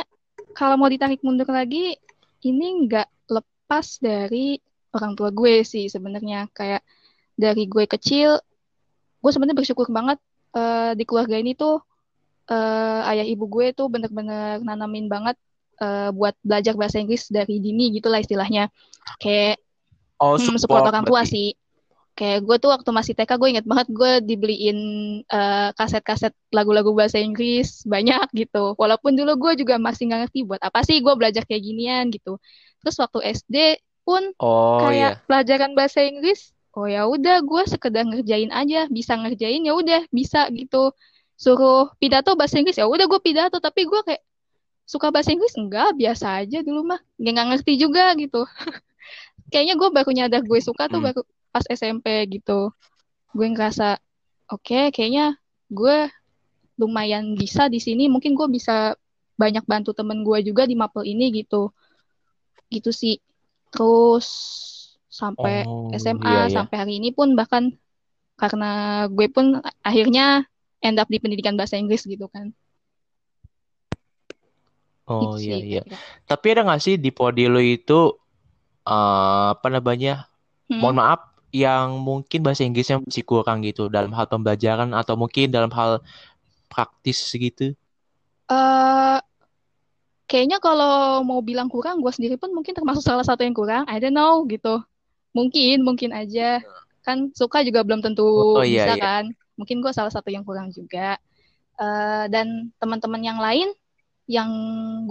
[0.57, 1.97] kalau mau ditarik mundur lagi
[2.45, 4.57] ini nggak lepas dari
[4.95, 6.81] orang tua gue sih sebenarnya kayak
[7.35, 8.39] dari gue kecil
[9.21, 10.17] gue sebenarnya bersyukur banget
[10.55, 11.79] eh, di keluarga ini tuh
[12.49, 15.37] eh, ayah ibu gue tuh bener-bener nanamin banget
[15.81, 18.69] eh, buat belajar bahasa Inggris dari dini gitulah istilahnya
[19.21, 19.59] kayak
[20.21, 21.33] Oh, Hmm, support support orang tua berarti.
[21.33, 21.47] sih.
[22.17, 24.77] Kayak gue tuh waktu masih TK gue inget banget gue dibeliin
[25.25, 28.75] eh, kaset-kaset lagu-lagu bahasa Inggris banyak gitu.
[28.77, 32.37] Walaupun dulu gue juga masih nggak ngerti buat apa sih gue belajar kayak ginian gitu.
[32.83, 33.55] Terus waktu SD
[34.01, 35.13] pun Oh iya.
[35.13, 40.01] kayak pelajaran bahasa Inggris, oh ya udah gue sekedar ngerjain aja, bisa ngerjain ya udah
[40.09, 40.91] bisa gitu.
[41.37, 44.21] Suruh pidato bahasa Inggris ya udah gue pidato, tapi gue kayak
[44.85, 48.43] suka bahasa Inggris enggak biasa aja dulu mah, nggak nggak ngerti juga gitu.
[49.51, 51.11] Kayaknya gue baru nyadar gue suka tuh Hmm.
[51.11, 52.71] baru pas SMP gitu.
[53.35, 53.99] Gue ngerasa
[54.47, 55.35] oke kayaknya
[55.71, 56.07] gue
[56.79, 58.95] lumayan bisa di sini, mungkin gue bisa
[59.35, 61.71] banyak bantu temen gue juga di mapel ini gitu.
[62.71, 63.19] Gitu sih.
[63.71, 64.27] Terus
[65.19, 66.57] sampai Oh SMA iya iya.
[66.57, 67.63] sampai hari ini pun bahkan
[68.41, 68.65] karena
[69.15, 69.45] gue pun
[69.89, 70.21] akhirnya
[70.85, 72.47] end up di pendidikan bahasa Inggris gitu kan.
[75.11, 75.81] Oh Itu iya sih iya.
[75.83, 75.97] kira-kira.
[76.29, 77.93] Tapi ada nggak sih di prodi lu itu
[78.87, 80.11] eh, apa namanya?
[80.81, 81.01] Mohon Hmm.
[81.01, 81.21] maaf
[81.63, 85.91] yang mungkin bahasa Inggrisnya masih kurang gitu dalam hal pembelajaran atau mungkin dalam hal
[86.71, 87.75] praktis gitu.
[88.49, 89.17] Eh,
[90.31, 93.83] kayaknya kalau mau bilang kurang, gue sendiri pun mungkin termasuk salah satu yang kurang.
[93.91, 94.79] I don't know gitu.
[95.35, 96.63] Mungkin, mungkin aja.
[97.03, 99.03] Kan suka juga belum tentu Oh iya bisa iya.
[99.03, 99.23] kan.
[99.59, 101.19] Mungkin gue salah satu yang kurang juga.
[101.75, 103.75] Eh, dan teman-teman yang lain
[104.31, 104.47] yang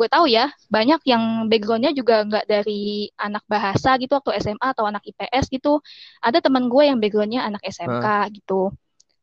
[0.01, 4.89] gue tahu ya, banyak yang backgroundnya juga nggak dari anak bahasa gitu waktu SMA atau
[4.89, 5.85] anak IPS gitu.
[6.25, 8.73] Ada teman gue yang backgroundnya anak SMK gitu.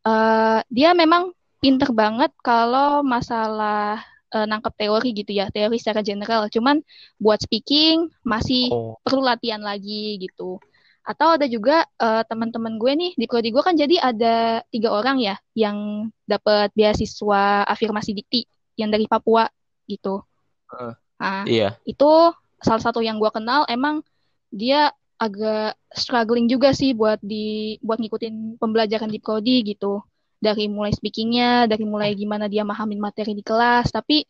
[0.05, 3.97] Eh, dia memang pinter banget kalau masalah
[4.33, 6.47] uh, nangkep teori gitu ya, teori secara general.
[6.51, 6.81] Cuman
[7.21, 8.95] buat speaking masih oh.
[9.03, 10.59] perlu latihan lagi gitu.
[11.07, 15.23] Atau ada juga uh, teman-teman gue nih di prodi gue kan jadi ada tiga orang
[15.23, 18.43] ya yang dapat beasiswa afirmasi dikti
[18.75, 19.47] yang dari Papua
[19.87, 20.19] gitu.
[20.67, 21.79] Uh, nah, iya.
[21.87, 24.03] Itu salah satu yang gue kenal emang
[24.51, 30.03] dia agak struggling juga sih buat di buat ngikutin pembelajaran di prodi gitu
[30.37, 33.89] dari mulai speakingnya dari mulai gimana dia mahamin materi di kelas.
[33.89, 34.25] Tapi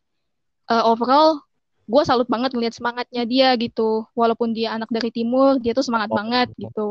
[0.72, 1.40] uh, overall
[1.88, 4.08] gue salut banget ngeliat semangatnya dia gitu.
[4.16, 6.18] Walaupun dia anak dari timur dia tuh semangat oh.
[6.18, 6.88] banget gitu.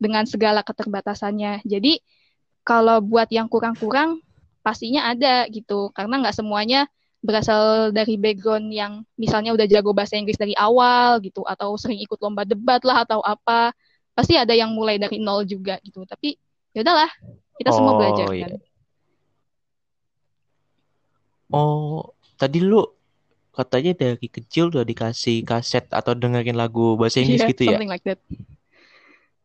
[0.00, 1.66] Dengan segala keterbatasannya.
[1.66, 2.00] Jadi
[2.64, 4.22] kalau buat yang kurang-kurang
[4.62, 5.90] pastinya ada gitu.
[5.92, 6.86] Karena nggak semuanya
[7.20, 12.16] berasal dari background yang misalnya udah jago bahasa Inggris dari awal gitu atau sering ikut
[12.16, 13.76] lomba debat lah atau apa
[14.16, 16.08] pasti ada yang mulai dari nol juga gitu.
[16.08, 16.36] Tapi
[16.72, 17.10] ya udahlah
[17.60, 18.46] kita oh, semua belajar iya.
[18.48, 18.52] kan
[21.52, 22.88] oh tadi lu
[23.52, 28.06] katanya dari kecil udah dikasih kaset atau dengerin lagu bahasa Inggris yeah, gitu ya like
[28.08, 28.16] that.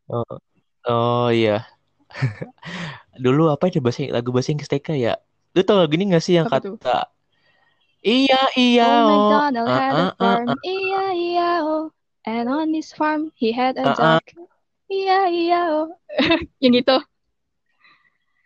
[0.07, 0.39] oh
[0.87, 1.67] oh iya
[3.23, 5.13] dulu apa itu bahasa lagu bahasa Inggris TK ya
[5.51, 6.79] lu tau lagu ini gak sih yang apa kata tuh?
[8.05, 8.85] Iya, iya.
[8.85, 9.09] Oh, oh.
[9.09, 10.45] MacDonald uh, had uh, a farm.
[10.45, 10.57] Uh, uh.
[10.61, 11.83] Iya, iya, oh.
[12.29, 14.21] And on his farm, he had a uh, dog.
[14.21, 14.45] Uh.
[14.93, 15.89] Iya, iya, oh.
[16.61, 16.97] yang itu.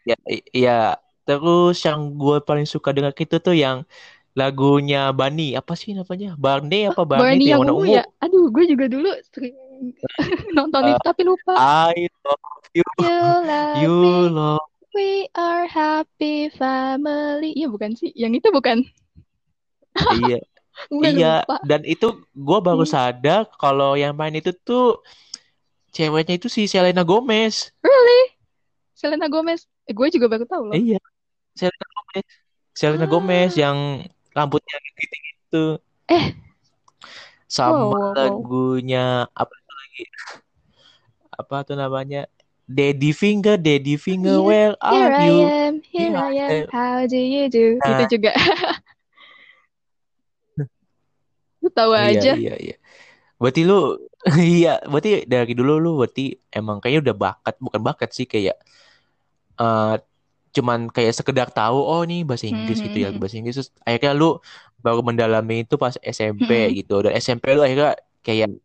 [0.09, 0.17] Ya,
[0.49, 0.79] iya.
[1.27, 3.85] Terus yang gue paling suka dengar itu tuh yang
[4.33, 5.53] lagunya Bani.
[5.53, 6.33] Apa sih namanya?
[6.33, 7.37] Barney apa Barney?
[7.37, 8.03] Barney yang ungu ya?
[8.25, 9.53] Aduh, gue juga dulu sering
[10.57, 11.53] nonton uh, itu tapi lupa.
[11.93, 12.87] I love you.
[12.97, 14.13] You love you me.
[14.33, 14.67] Love.
[14.97, 17.53] We are happy family.
[17.53, 18.09] Iya bukan sih?
[18.17, 18.81] Yang itu bukan?
[20.25, 20.39] iya
[21.11, 21.33] iya
[21.67, 22.93] dan itu gue baru hmm.
[22.93, 25.03] sadar kalau yang main itu tuh
[25.91, 28.23] ceweknya itu si Selena Gomez really
[28.95, 31.01] Selena Gomez eh, gue juga baru tahu loh iya
[31.57, 32.25] Selena Gomez
[32.77, 33.09] Selena ah.
[33.09, 33.77] Gomez yang
[34.37, 35.65] rambutnya gitu gitu
[36.13, 36.37] eh
[37.49, 40.03] sama wow, wow, lagunya apa lagi
[41.33, 42.29] apa tuh namanya
[42.69, 44.45] Daddy Finger, Daddy Finger, yeah.
[44.45, 45.41] where are here you?
[45.41, 47.81] I am, here, here I am, how do you do?
[47.81, 48.29] Nah, itu juga.
[51.65, 52.33] Lu tahu iya, aja.
[52.37, 52.75] Iya, iya.
[53.39, 53.97] Berarti lu
[54.37, 58.59] iya, berarti dari dulu lu berarti emang kayaknya udah bakat, bukan bakat sih kayak
[59.59, 59.95] uh,
[60.49, 63.21] cuman kayak sekedar tahu oh nih bahasa Inggris gitu ya, hmm, hmm, hmm.
[63.21, 64.41] bahasa Inggris terus akhirnya lu
[64.81, 67.05] baru mendalami itu pas SMP gitu.
[67.05, 68.57] Dan SMP lu akhirnya kayak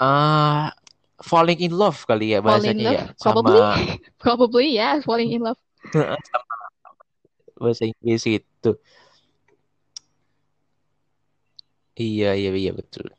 [0.00, 0.72] uh,
[1.20, 3.60] falling in love kali ya bahasanya ya sama probably
[4.22, 5.60] probably ya yeah, falling in love
[5.92, 6.54] sama
[7.60, 8.72] bahasa Inggris itu
[12.00, 13.12] Iya, iya, iya betul.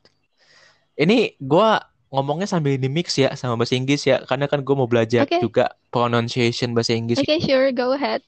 [0.98, 1.70] Ini gue
[2.12, 5.40] ngomongnya sambil di mix ya sama bahasa Inggris ya, karena kan gue mau belajar okay.
[5.40, 7.16] juga pronunciation bahasa Inggris.
[7.16, 8.20] Oke, okay, sure, go ahead.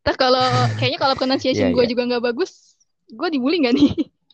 [0.00, 0.40] Terus kalau
[0.80, 1.92] kayaknya kalau pronunciation yeah, gue yeah.
[1.92, 2.80] juga nggak bagus,
[3.12, 3.92] gue dibully nggak nih?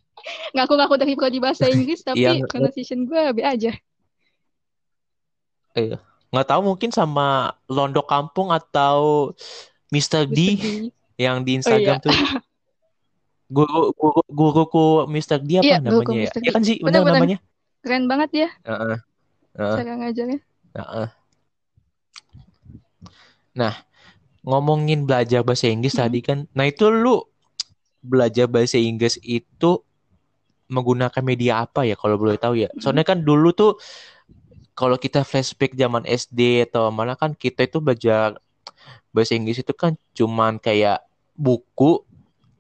[0.55, 3.75] Ngaku-ngaku dari prodi bahasa Inggris tapi yeah, pronunciation gue be aja.
[5.77, 5.99] Iya,
[6.31, 9.35] nggak tahu mungkin sama Londo Kampung atau
[9.91, 10.25] Mr.
[10.31, 10.63] D, Mr.
[10.63, 10.71] D.
[11.19, 12.07] yang di Instagram oh, iya.
[12.07, 12.17] tuh
[13.47, 16.31] guru guru guruku Mister dia apa iya, namanya ya?
[16.35, 17.39] Iya kan sih benar, namanya.
[17.87, 18.49] Keren banget ya.
[18.67, 18.99] Uh,
[19.55, 20.43] uh, Cara ngajarnya.
[20.75, 21.09] Uh, uh.
[23.55, 23.79] Nah,
[24.43, 26.03] ngomongin belajar bahasa Inggris hmm.
[26.03, 26.39] tadi kan.
[26.51, 27.23] Nah, itu lu
[28.03, 29.87] belajar bahasa Inggris itu
[30.67, 32.75] menggunakan media apa ya kalau boleh tahu ya?
[32.83, 33.79] Soalnya kan dulu tuh
[34.75, 38.35] kalau kita flashback zaman SD atau mana kan kita itu belajar
[39.15, 41.07] bahasa Inggris itu kan cuman kayak
[41.39, 42.03] buku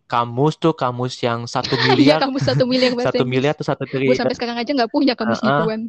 [0.07, 2.19] kamus tuh kamus yang satu iya, miliar.
[2.19, 4.15] Iya, kamus satu miliar bahasa Satu miliar atau satu triliun.
[4.15, 5.51] Gue sampai sekarang aja nggak punya kamus uh -uh.
[5.51, 5.81] gituan.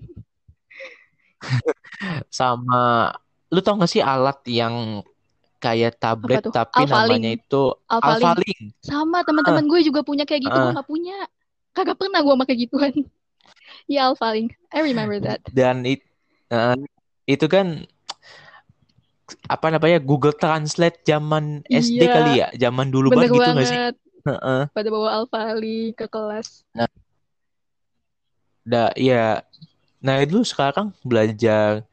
[2.33, 3.13] Sama,
[3.53, 5.05] lu tau gak sih alat yang
[5.57, 7.17] kayak tablet tapi Alphaling.
[7.17, 8.25] namanya itu Alphaling.
[8.25, 8.61] Alphaling.
[8.81, 9.69] Sama teman-teman uh.
[9.69, 10.73] gue juga punya kayak gitu, uh.
[10.73, 11.17] gue gak punya.
[11.77, 12.93] Kagak pernah gue pakai gituan.
[13.93, 15.45] ya Alphaling, I remember that.
[15.53, 16.01] Dan it,
[16.49, 16.77] uh,
[17.29, 17.85] itu kan
[19.51, 24.06] apa namanya Google Translate zaman SD iya, kali ya, zaman dulu banget gitu gak sih?
[24.27, 24.67] Uh-uh.
[24.75, 26.67] Pada bawa Alfali ke kelas.
[26.75, 26.91] Nah,
[28.67, 29.39] da, ya.
[30.03, 31.87] Nah itu sekarang belajar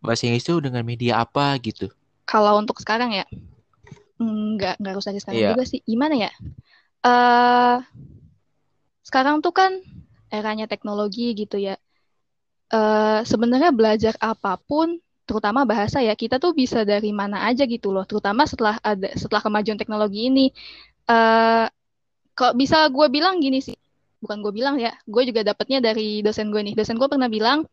[0.00, 1.92] bahasa Inggris itu dengan media apa gitu?
[2.24, 3.28] Kalau untuk sekarang ya,
[4.16, 5.52] nggak nggak harus dari sekarang yeah.
[5.52, 5.80] juga sih.
[5.84, 6.32] Gimana ya?
[7.04, 7.84] Uh,
[9.04, 9.76] sekarang tuh kan
[10.32, 11.76] eranya teknologi gitu ya.
[12.68, 17.92] Uh, Sebenarnya belajar apa pun, terutama bahasa ya, kita tuh bisa dari mana aja gitu
[17.92, 18.04] loh.
[18.04, 20.52] Terutama setelah ada setelah kemajuan teknologi ini
[21.08, 21.66] uh,
[22.38, 23.76] kok bisa gue bilang gini sih.
[24.18, 26.74] Bukan gue bilang ya gue juga dapetnya dari dosen gue nih.
[26.78, 27.66] Dosen gue pernah bilang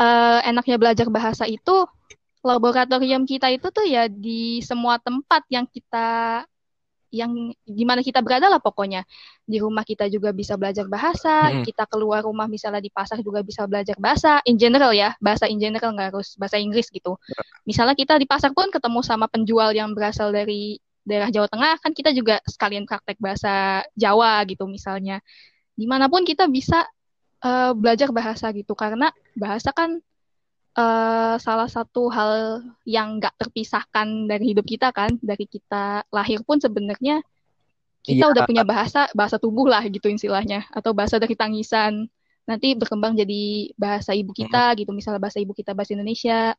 [0.00, 1.86] uh, enaknya belajar bahasa itu
[2.42, 6.42] laboratorium kita itu tuh ya di semua tempat yang kita
[7.12, 9.04] yang gimana kita berada lah pokoknya.
[9.44, 11.60] Di rumah kita juga bisa belajar bahasa Hmm.
[11.62, 14.40] kita keluar rumah misalnya di pasar juga bisa belajar bahasa.
[14.48, 17.20] In general ya bahasa in general nggak harus bahasa Inggris gitu.
[17.68, 21.92] Misalnya kita di pasar pun ketemu sama penjual yang berasal dari daerah Jawa Tengah kan
[21.92, 25.18] kita juga sekalian praktek bahasa Jawa gitu misalnya.
[25.74, 26.86] Di mana pun kita bisa
[27.42, 28.72] eh, belajar bahasa gitu.
[28.78, 29.98] Karena bahasa kan
[30.78, 35.10] eh, salah satu hal yang nggak terpisahkan dari hidup kita kan.
[35.18, 37.20] Dari kita lahir pun sebenarnya
[38.02, 38.32] kita Iya.
[38.34, 40.66] udah punya bahasa bahasa tubuh lah gitu istilahnya.
[40.70, 42.06] Atau bahasa dari tangisan.
[42.42, 44.90] Nanti berkembang jadi bahasa ibu kita gitu.
[44.90, 46.54] Misalnya bahasa ibu kita bahasa Indonesia.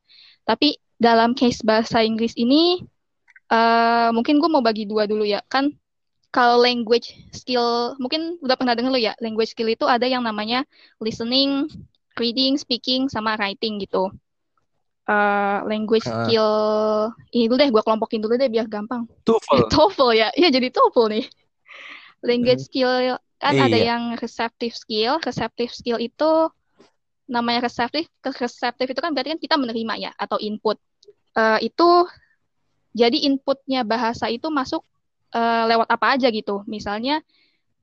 [0.48, 2.80] Tapi dalam case bahasa Inggris ini
[3.54, 5.70] eh mungkin gue mau bagi dua dulu ya kan
[6.34, 10.66] kalau language skill mungkin udah pernah dengar lo ya language skill itu ada yang namanya
[10.98, 11.70] listening
[12.18, 14.10] reading speaking sama writing gitu
[15.04, 16.24] Eh language Ah.
[16.24, 16.50] skill
[17.36, 19.68] ini dulu deh gue kelompokin dulu deh biar gampang TOEFL.
[19.76, 21.26] TOEFL ya, iya jadi TOEFL nih.
[22.24, 23.92] Language skill kan ada Iya.
[23.92, 25.20] yang receptive skill.
[25.20, 26.48] Receptive skill itu
[27.28, 28.08] namanya receptive.
[28.24, 30.80] Receptive itu kan berarti kan kita menerima ya atau input.
[31.36, 32.08] Eh, itu
[32.94, 34.86] jadi inputnya bahasa itu masuk
[35.34, 36.62] eh, lewat apa aja gitu.
[36.70, 37.22] Misalnya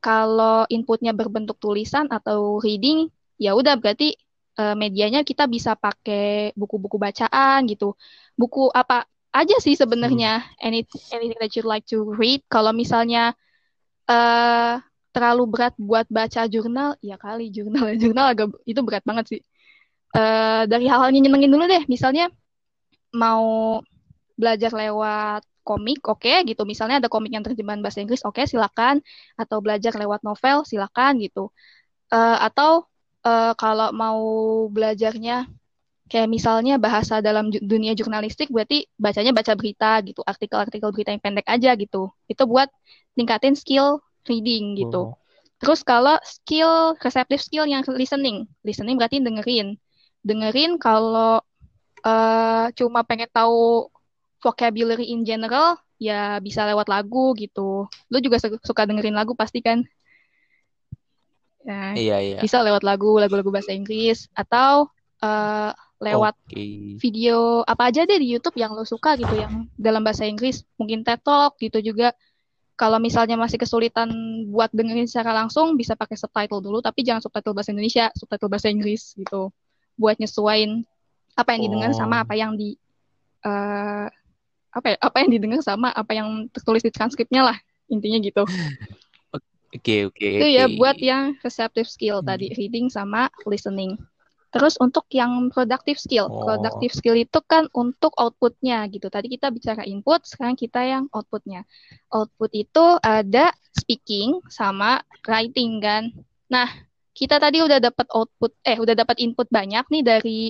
[0.00, 4.14] kalau inputnya berbentuk tulisan atau reading, ya udah berarti
[4.58, 7.98] eh, medianya kita bisa pakai buku-buku bacaan gitu.
[8.38, 10.82] Buku apa aja sih sebenarnya any,
[11.14, 12.40] anything that you like to read.
[12.48, 13.34] Kalau misalnya
[14.10, 14.74] eh
[15.10, 19.40] terlalu berat buat baca jurnal, ya kali jurnal jurnal agak itu berat banget sih.
[20.14, 22.30] Eh dari hal-hal yang nyenengin dulu deh, misalnya
[23.14, 23.78] mau
[24.40, 26.62] belajar lewat komik, oke gitu.
[26.64, 29.04] Misalnya ada komik yang terjemahan bahasa Inggris, oke silakan.
[29.36, 31.52] Atau belajar lewat novel, silakan gitu.
[32.10, 32.88] Eh, atau
[33.22, 34.20] eh, kalau mau
[34.72, 35.46] belajarnya
[36.10, 41.22] kayak misalnya bahasa dalam ju- dunia jurnalistik, berarti bacanya baca berita gitu, artikel-artikel berita yang
[41.22, 42.10] pendek aja gitu.
[42.26, 42.66] Itu buat
[43.14, 45.14] tingkatin skill reading gitu.
[45.14, 45.20] Oh.
[45.62, 49.78] Terus kalau skill receptive skill yang listening, listening berarti dengerin.
[50.26, 51.38] Dengerin kalau
[52.02, 53.86] eh, cuma pengen tahu
[54.40, 57.84] vocabulary in general, ya bisa lewat lagu gitu.
[58.08, 59.84] Lu juga su- suka dengerin lagu pasti kan?
[61.60, 62.38] Ya, Iya, iya.
[62.40, 64.88] bisa lewat lagu, lagu-lagu bahasa Inggris atau
[65.20, 65.70] eh,
[66.00, 66.96] lewat Oke.
[66.96, 71.04] video apa aja deh di YouTube yang lo suka gitu yang dalam bahasa Inggris mungkin
[71.04, 72.16] TED Talk gitu juga
[72.72, 74.08] kalau misalnya masih kesulitan
[74.48, 78.72] buat dengerin secara langsung bisa pakai subtitle dulu tapi jangan subtitle bahasa Indonesia subtitle bahasa
[78.72, 79.52] Inggris gitu
[80.00, 80.88] buat nyesuain
[81.36, 82.24] apa yang didengar sama Oh.
[82.24, 82.80] apa yang di
[83.44, 84.06] eh,
[84.70, 87.56] apa ya, apa yang didengar sama apa yang tertulis di transkripnya lah
[87.90, 88.46] intinya gitu
[89.70, 90.18] Oke, oke.
[90.26, 90.74] itu ya oke.
[90.82, 92.56] buat yang receptive skill tadi Hmm.
[92.58, 93.94] reading sama listening
[94.50, 96.42] terus untuk yang productive skill Oh.
[96.42, 101.62] productive skill itu kan untuk outputnya gitu tadi kita bicara input sekarang kita yang outputnya
[102.10, 106.10] output itu ada speaking sama writing kan
[106.50, 106.66] nah
[107.14, 110.40] kita tadi udah dapat output eh udah dapat input banyak nih dari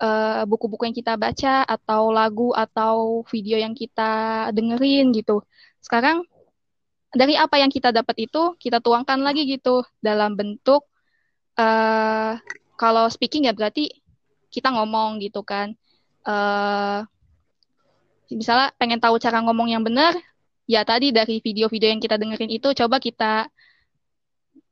[0.00, 5.44] eh, buku-buku yang kita baca atau lagu atau video yang kita dengerin gitu.
[5.82, 6.24] Sekarang
[7.12, 10.88] dari apa yang kita dapat itu kita tuangkan lagi gitu dalam bentuk
[11.60, 12.40] eh
[12.80, 13.92] kalau speaking ya berarti
[14.48, 15.76] kita ngomong gitu kan.
[16.24, 17.00] Eh
[18.32, 20.16] misalnya pengen tahu cara ngomong yang benar
[20.64, 23.50] ya tadi dari video-video yang kita dengerin itu coba kita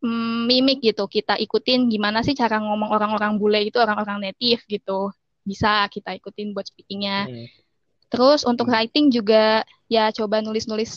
[0.00, 5.12] mm, mimik gitu kita ikutin gimana sih cara ngomong orang-orang bule itu orang-orang native gitu
[5.40, 7.46] bisa kita ikutin buat speakingnya Hmm.
[8.10, 8.74] Terus untuk Hmm.
[8.74, 10.90] writing juga ya coba nulis-nulis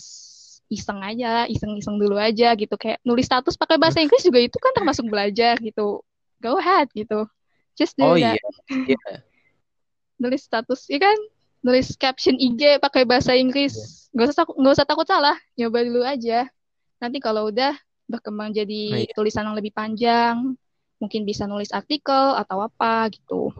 [0.66, 2.74] iseng aja, iseng-iseng dulu aja gitu.
[2.74, 6.02] Kayak nulis status pakai bahasa Inggris juga itu kan termasuk belajar gitu.
[6.42, 7.30] Go ahead gitu.
[7.78, 8.42] Just do Oh that.
[8.42, 8.98] iya.
[8.98, 8.98] Iya.
[10.26, 11.18] Nulis status, ya kan?
[11.62, 14.10] Nulis caption IG pakai bahasa Inggris.
[14.10, 15.38] Gak usah takut, nggak usah takut salah.
[15.54, 16.50] Nyoba dulu aja.
[16.98, 17.78] Nanti kalau udah
[18.08, 19.14] berkembang jadi iya.
[19.16, 20.56] tulisan yang lebih panjang,
[21.02, 23.52] mungkin bisa nulis artikel atau apa gitu.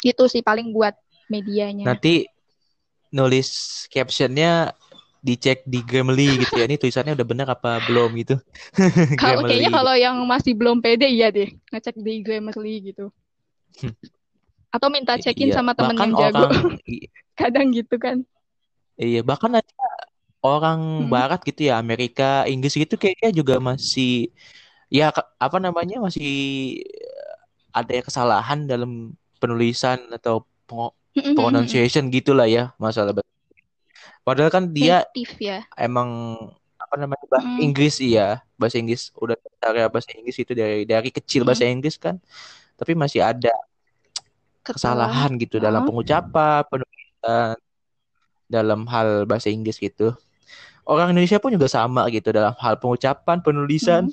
[0.00, 0.96] Itu sih paling buat
[1.28, 1.84] medianya.
[1.88, 2.24] Nanti
[3.12, 3.48] nulis
[3.88, 4.72] captionnya
[5.26, 6.64] dicek di Grammarly gitu ya.
[6.70, 8.38] Ini tulisannya udah benar apa belum gitu.
[9.20, 13.10] Kalau kayaknya kalau yang masih belum pede iya deh ngecek di Grammarly gitu.
[14.70, 16.46] Atau minta cekin Iya, sama temen bahkan yang jago.
[16.46, 16.78] orang
[17.40, 18.22] Kadang gitu kan.
[18.96, 19.72] iya, bahkan aja
[20.46, 21.10] orang Hmm.
[21.10, 24.30] barat gitu ya, Amerika, Inggris gitu kayaknya juga masih
[24.88, 26.30] ya apa namanya masih
[27.70, 30.46] ada kesalahan dalam penulisan atau
[31.34, 33.10] pronunciation gitulah ya masalah.
[34.22, 35.58] Padahal kan dia Native ya.
[35.76, 36.10] emang
[36.76, 37.60] apa namanya bahasa Mm.
[37.62, 41.46] Inggris iya bahasa Inggris udah cara bahasa Inggris itu dari dari kecil Mm.
[41.46, 42.16] bahasa Inggris kan
[42.74, 43.50] tapi masih ada
[44.62, 45.86] kesalahan gitu dalam Oh.
[45.88, 47.54] pengucapan penulisan
[48.46, 50.14] dalam hal bahasa Inggris gitu
[50.86, 54.08] orang Indonesia pun juga sama gitu dalam hal pengucapan, penulisan.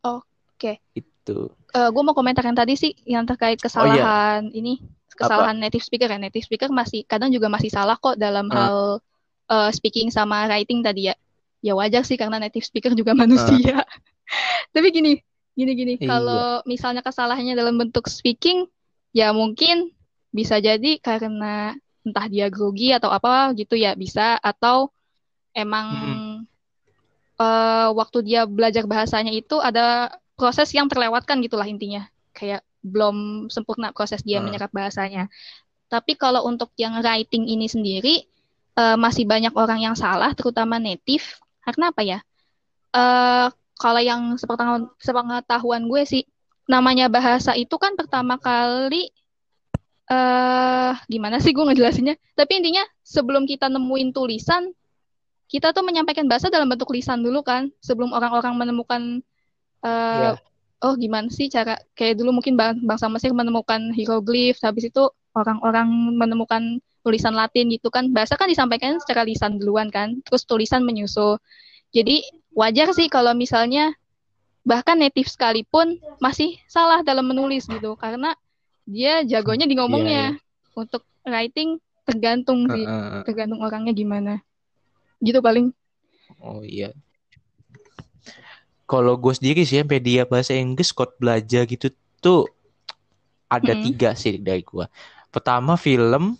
[0.00, 0.22] Hmm.
[0.22, 0.80] Oke.
[0.94, 1.50] Itu.
[1.74, 4.80] Eh gue mau komentar yang tadi sih yang terkait Oh iya, kesalahan ini
[5.20, 5.28] apa?
[5.28, 8.76] kesalahan native speaker ya native speaker masih kadang juga masih salah kok dalam Eh, hal
[9.52, 11.14] eh, speaking sama writing tadi ya
[11.60, 13.84] ya wajar sih karena native speaker juga manusia
[14.74, 15.20] tapi gini
[15.52, 16.08] gini gini iya.
[16.08, 18.64] kalau misalnya kesalahannya dalam bentuk speaking
[19.12, 19.92] ya mungkin
[20.32, 24.88] bisa jadi karena entah dia grogi atau apa gitu ya bisa atau
[25.52, 26.36] emang Mm-mm.
[27.40, 32.08] eh, waktu dia belajar bahasanya itu ada proses yang terlewatkan gitulah intinya.
[32.32, 35.28] Kayak belum sempurna proses dia Eh, menyerap bahasanya.
[35.90, 38.24] Tapi kalau untuk yang writing ini sendiri
[38.80, 41.24] eh, masih banyak orang yang salah, terutama native.
[41.60, 42.18] Karena apa ya?
[42.96, 43.48] Eh,
[43.80, 44.36] kalau yang
[45.00, 46.24] sepengetahuan gue sih,
[46.68, 49.10] namanya bahasa itu kan pertama kali
[50.10, 52.18] eh gimana sih gue ngejelasinnya?
[52.34, 54.74] Tapi intinya sebelum kita nemuin tulisan,
[55.46, 59.22] kita tuh menyampaikan bahasa dalam bentuk lisan dulu kan, sebelum orang-orang menemukan
[59.86, 60.32] eh Iya.
[60.80, 65.06] oh gimana sih cara kayak dulu mungkin bang- bangsa Mesir menemukan hieroglif, habis itu
[65.36, 65.88] orang-orang
[66.18, 68.10] menemukan tulisan Latin gitu kan.
[68.10, 71.38] Bahasa kan disampaikan secara lisan duluan kan, terus tulisan menyusul.
[71.94, 73.94] Jadi wajar sih kalau misalnya
[74.66, 78.34] bahkan native sekalipun masih salah dalam menulis gitu, karena
[78.86, 79.80] dia jagonya di Iya, iya.
[79.80, 80.24] ngomongnya.
[80.76, 83.22] Untuk writing tergantung sih, eh, eh.
[83.26, 84.40] tergantung orangnya gimana.
[85.20, 85.72] Gitu paling.
[86.40, 86.94] Oh iya.
[88.86, 92.50] Kalau gue sendiri sih sampai dia bahasa Inggris Scott belajar gitu tuh
[93.46, 93.84] ada Mm-mm.
[93.86, 94.86] tiga sih dari gue.
[95.30, 96.34] Pertama film,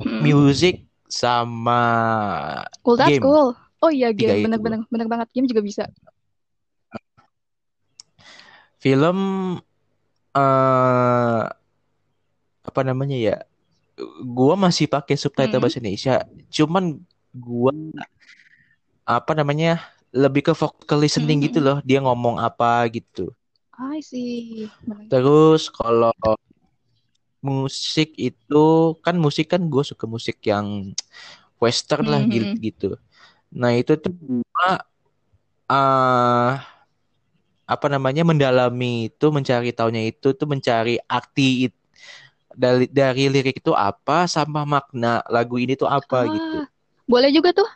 [0.00, 0.20] Mm-mm.
[0.24, 1.80] music, sama
[2.82, 3.22] Cool, game.
[3.22, 3.48] cool.
[3.84, 5.84] Oh iya game, bener-bener bener banget game juga bisa.
[8.80, 9.18] Film
[10.34, 11.44] eh
[12.74, 13.36] apa namanya ya?
[14.26, 15.62] Gua masih pakai subtitle Mm.
[15.62, 16.14] bahasa Indonesia.
[16.50, 16.98] Cuman
[17.34, 17.70] gua
[19.08, 19.80] apa namanya?
[20.14, 21.66] lebih ke fokus listening gitu Mm-mm.
[21.66, 21.78] loh.
[21.82, 23.34] Dia ngomong apa gitu.
[23.78, 24.70] I see.
[25.10, 26.12] Terus kalau
[27.44, 28.56] musik itu
[29.04, 30.66] kan musik kan gue suka musik yang
[31.62, 32.64] western lah gitu Mhm.
[32.66, 32.86] gitu.
[33.60, 34.68] Nah itu tuh gua
[35.70, 36.52] eh
[37.64, 41.83] apa namanya mendalami itu mencari taunya itu tuh mencari arti it-
[42.54, 46.56] dari dari lirik itu apa sama makna lagu ini tuh apa gitu.
[46.62, 46.66] Ah,
[47.06, 47.68] boleh juga tuh.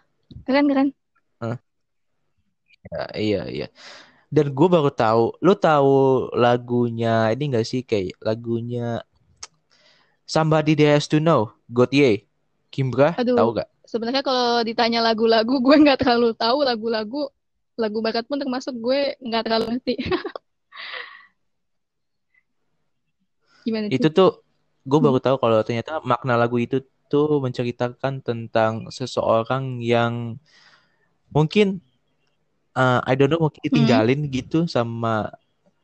[0.46, 0.88] Keren keren.
[1.42, 1.58] Hah?
[2.88, 3.66] Ya, iya iya.
[4.28, 9.00] Dan gue baru tahu, lu tahu lagunya ini gak sih kayak lagunya
[10.28, 12.28] Somebody That Has to Know, Gotye,
[12.68, 13.68] Kimbra, tahu Aduh, gak?
[13.88, 17.32] sebenarnya kalau ditanya lagu-lagu, gue nggak terlalu tahu lagu-lagu.
[17.78, 19.94] Lagu barat pun termasuk gue nggak terlalu ngerti.
[23.64, 24.44] Gimana Itu tuh
[24.88, 25.04] gue Hmm.
[25.04, 26.76] baru tahu kalau ternyata makna lagu itu
[27.10, 30.14] tuh menceritakan tentang seseorang yang
[31.34, 31.80] mungkin
[32.78, 33.70] eh, I don't know mungkin Hmm.
[33.70, 35.32] ditinggalin gitu sama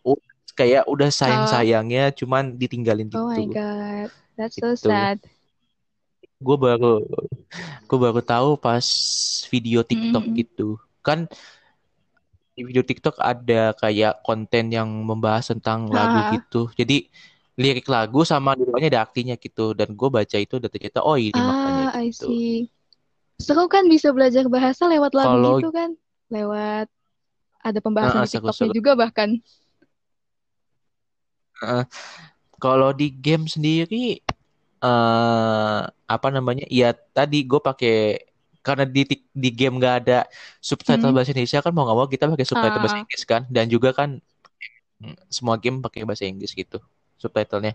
[0.06, 0.18] oh,
[0.58, 3.54] kayak udah Ah, sayang-sayangnya cuman ditinggalin oh my gitu.
[3.54, 4.88] God, that's so Gitu.
[4.88, 5.20] sad.
[6.44, 7.00] Gue baru
[7.88, 8.86] gue baru tahu pas
[9.52, 10.38] video TikTok Mhm.
[10.38, 10.78] gitu.
[11.06, 11.18] Kan
[12.54, 16.70] di video TikTok ada kayak konten yang membahas tentang lagu Ah, gitu.
[16.78, 17.10] Jadi
[17.62, 19.60] lirik lagu sama di bawahnya ada artinya gitu.
[19.78, 22.24] Dan gue baca itu dan ternyata oh ini maknanya ah, I gitu.
[22.24, 22.70] see.
[23.42, 25.90] Seru kan bisa belajar bahasa lewat lagu Kalau gitu kan?
[26.34, 26.86] Lewat
[27.64, 28.74] ada pembahasan di TikToknya seru-seru.
[28.76, 29.30] juga bahkan.
[31.60, 31.84] Heeh.
[32.62, 33.96] Kalau di game sendiri
[34.84, 35.80] eh
[36.14, 36.64] apa namanya?
[36.80, 36.86] Ya
[37.16, 37.92] tadi gue pakai
[38.66, 39.00] karena di
[39.44, 40.14] di game gak ada
[40.68, 41.16] subtitle Hmm.
[41.16, 43.90] bahasa Indonesia kan mau nggak mau kita pakai subtitle bahasa Ah, Inggris kan dan juga
[43.98, 44.10] kan
[45.32, 46.78] semua game pakai bahasa Inggris gitu
[47.22, 47.72] subtitlenya.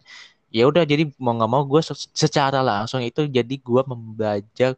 [0.57, 1.81] Ya udah jadi mau nggak mau gue
[2.23, 3.81] secara langsung itu jadi gue
[4.19, 4.71] belajar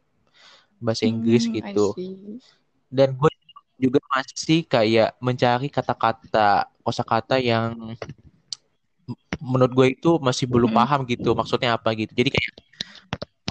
[0.84, 1.96] bahasa Inggris hmm, gitu.
[2.92, 3.30] Dan gue
[3.82, 7.96] juga masih kayak mencari kata-kata kosakata yang
[9.42, 10.78] menurut gue itu masih belum Mm-mm.
[10.78, 12.50] paham gitu maksudnya apa gitu jadi kayak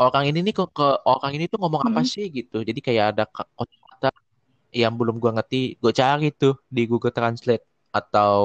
[0.03, 2.11] orang ini nih kok ke orang ini tuh ngomong apa Mm-mm.
[2.13, 3.49] sih gitu jadi kayak ada ka-
[3.91, 4.07] kata
[4.81, 7.63] yang belum gue ngerti gue cari tuh di Google Translate
[7.97, 8.35] atau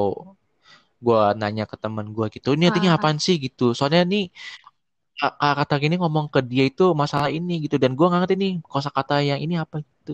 [1.07, 3.35] gue nanya ke teman gue gitu ini artinya Ah, apaan sih?
[3.45, 3.63] Gitu.
[3.79, 4.23] Soalnya nih
[5.21, 8.51] ka- kata ini ngomong ke dia itu masalah ini gitu dan gue nggak ngerti nih
[8.73, 10.11] kosakata yang ini apa gitu.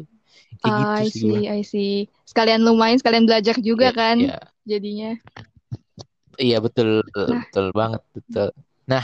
[0.61, 2.09] Kayak gitu I sih gue see, I see.
[2.29, 5.19] Sekalian lumayan, sekalian belajar juga ya kan ya jadinya.
[6.45, 6.89] iya betul
[7.27, 8.49] Nah, betul banget betul.
[8.91, 9.03] Nah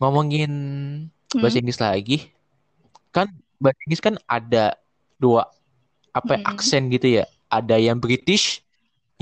[0.00, 0.50] ngomongin
[1.40, 2.14] bahasa hmm, Inggris lagi.
[3.14, 3.28] Kan
[3.62, 4.76] bahasa Inggris kan ada
[5.20, 5.48] dua
[6.14, 6.52] apa ya, hmm.
[6.52, 7.24] aksen gitu ya.
[7.52, 8.62] Ada yang British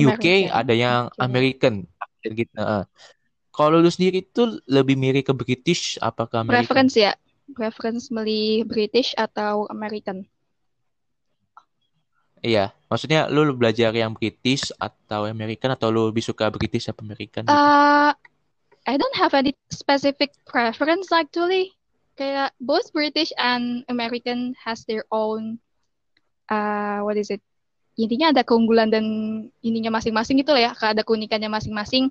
[0.00, 1.00] UK American, ada yang.
[1.20, 1.74] American
[2.20, 2.84] gitu Heeh.
[3.48, 7.12] kalau lu sendiri tuh lebih mirip ke British apa ke American Preference ya.
[7.50, 10.22] preference milih British atau American?
[12.40, 17.44] Iya, maksudnya lu belajar yang British atau American atau lu lebih suka British atau American
[17.44, 17.52] gitu?
[17.52, 18.14] Uh,
[18.88, 21.76] I don't have any specific preference actually.
[22.16, 25.60] Kayak both British and American has their own
[26.48, 27.44] uh, what is it?
[28.00, 29.04] Intinya ada keunggulan dan
[29.60, 32.08] ininya masing-masing gitu lah ya, ada keunikannya masing-masing.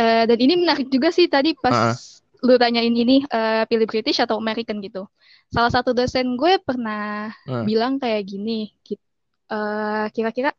[0.00, 4.20] Uh, dan ini menarik juga sih tadi pas uh lu tanyain ini uh, pilih British
[4.20, 5.04] atau American gitu.
[5.52, 7.64] Salah satu dosen gue pernah uh.
[7.68, 9.02] bilang kayak gini, gitu
[9.50, 10.54] eh, kira-kira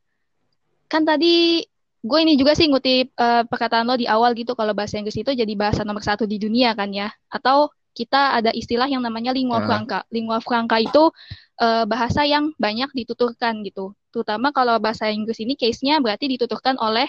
[0.91, 1.63] kan tadi
[2.01, 5.31] gue ini juga sih ngutip uh, perkataan lo di awal gitu kalau bahasa Inggris itu
[5.31, 9.63] jadi bahasa nomor satu di dunia kan ya atau kita ada istilah yang namanya lingua
[9.63, 10.07] franca.
[10.09, 11.11] Lingua franca itu
[11.61, 13.91] uh, bahasa yang banyak dituturkan gitu.
[14.11, 17.07] Terutama kalau bahasa Inggris ini case-nya berarti dituturkan oleh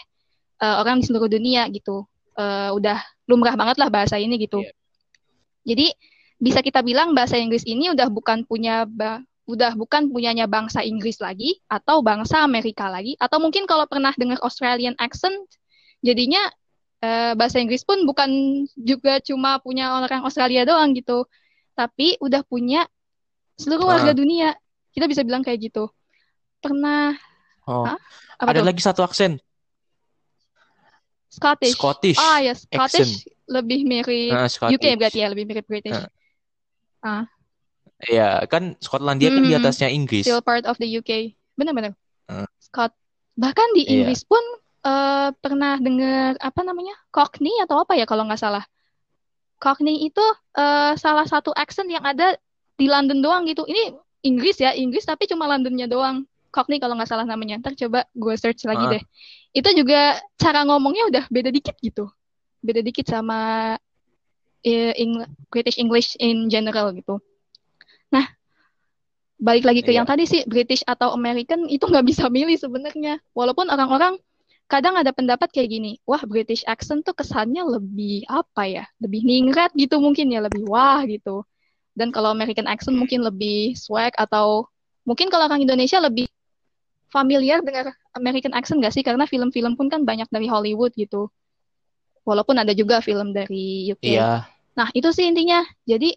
[0.62, 2.07] uh, orang di seluruh dunia gitu.
[2.32, 2.96] Uh, udah
[3.28, 4.64] lumrah banget lah bahasa ini gitu.
[4.64, 4.72] Yeah.
[5.62, 5.86] Jadi
[6.42, 8.82] bisa kita bilang bahasa Inggris ini udah bukan punya
[9.46, 14.38] udah bukan punyanya bangsa Inggris lagi atau bangsa Amerika lagi atau mungkin kalau pernah dengar
[14.42, 15.34] Australian accent
[16.03, 16.42] jadinya
[17.03, 18.30] eh, bahasa Inggris pun bukan
[18.78, 21.26] juga cuma punya orang Australia doang gitu
[21.74, 22.86] tapi udah punya
[23.59, 24.18] seluruh warga uh.
[24.18, 24.55] dunia
[24.94, 25.90] kita bisa bilang kayak gitu
[26.62, 27.18] pernah
[27.66, 27.84] oh.
[28.38, 28.66] Apa ada tuh?
[28.70, 29.42] lagi satu aksen
[31.26, 33.50] Scottish Scottish ah ya Scottish accent.
[33.50, 36.06] lebih mirip uh, UK berarti ya lebih mirip British uh.
[37.02, 37.24] ah
[38.02, 40.26] Iya, kan Skotlandia mm, kan di atasnya Inggris.
[40.26, 41.38] Still part of the UK.
[41.54, 41.94] Benar-benar.
[42.26, 42.48] Uh.
[42.58, 42.90] Scott.
[43.38, 44.02] Bahkan di iya.
[44.02, 44.30] Inggris yeah.
[44.30, 44.44] pun
[44.82, 46.98] uh, pernah dengar apa namanya?
[47.14, 48.66] Cockney atau apa ya kalau nggak salah.
[49.62, 50.24] Cockney itu
[50.58, 52.34] uh, salah satu accent yang ada
[52.74, 53.62] di London doang gitu.
[53.62, 53.94] Ini
[54.26, 56.26] Inggris ya, Inggris tapi cuma Londonnya doang.
[56.53, 57.59] Cockney kalau nggak salah namanya.
[57.59, 58.90] Ntar coba gue search lagi uh.
[58.94, 59.03] deh.
[59.57, 62.12] Itu juga cara ngomongnya udah beda dikit gitu.
[62.61, 63.74] Beda dikit sama
[64.62, 64.92] uh,
[65.50, 67.18] British English in general gitu.
[68.12, 68.28] Nah,
[69.42, 70.05] balik lagi ke iya.
[70.05, 73.18] yang tadi sih British atau American itu nggak bisa milih sebenarnya.
[73.34, 74.20] Walaupun orang-orang
[74.70, 79.74] kadang ada pendapat kayak gini, wah British accent tuh kesannya lebih apa ya, lebih ningrat
[79.74, 81.42] gitu mungkin ya, lebih wah gitu.
[81.92, 84.64] Dan kalau American accent mungkin lebih swag atau
[85.05, 86.30] mungkin kalau orang Indonesia lebih
[87.12, 89.04] familiar dengan American accent gak sih?
[89.04, 91.28] Karena film-film pun kan banyak dari Hollywood gitu.
[92.24, 94.16] Walaupun ada juga film dari UK.
[94.16, 94.48] Iya.
[94.72, 95.60] Nah itu sih intinya.
[95.84, 96.16] Jadi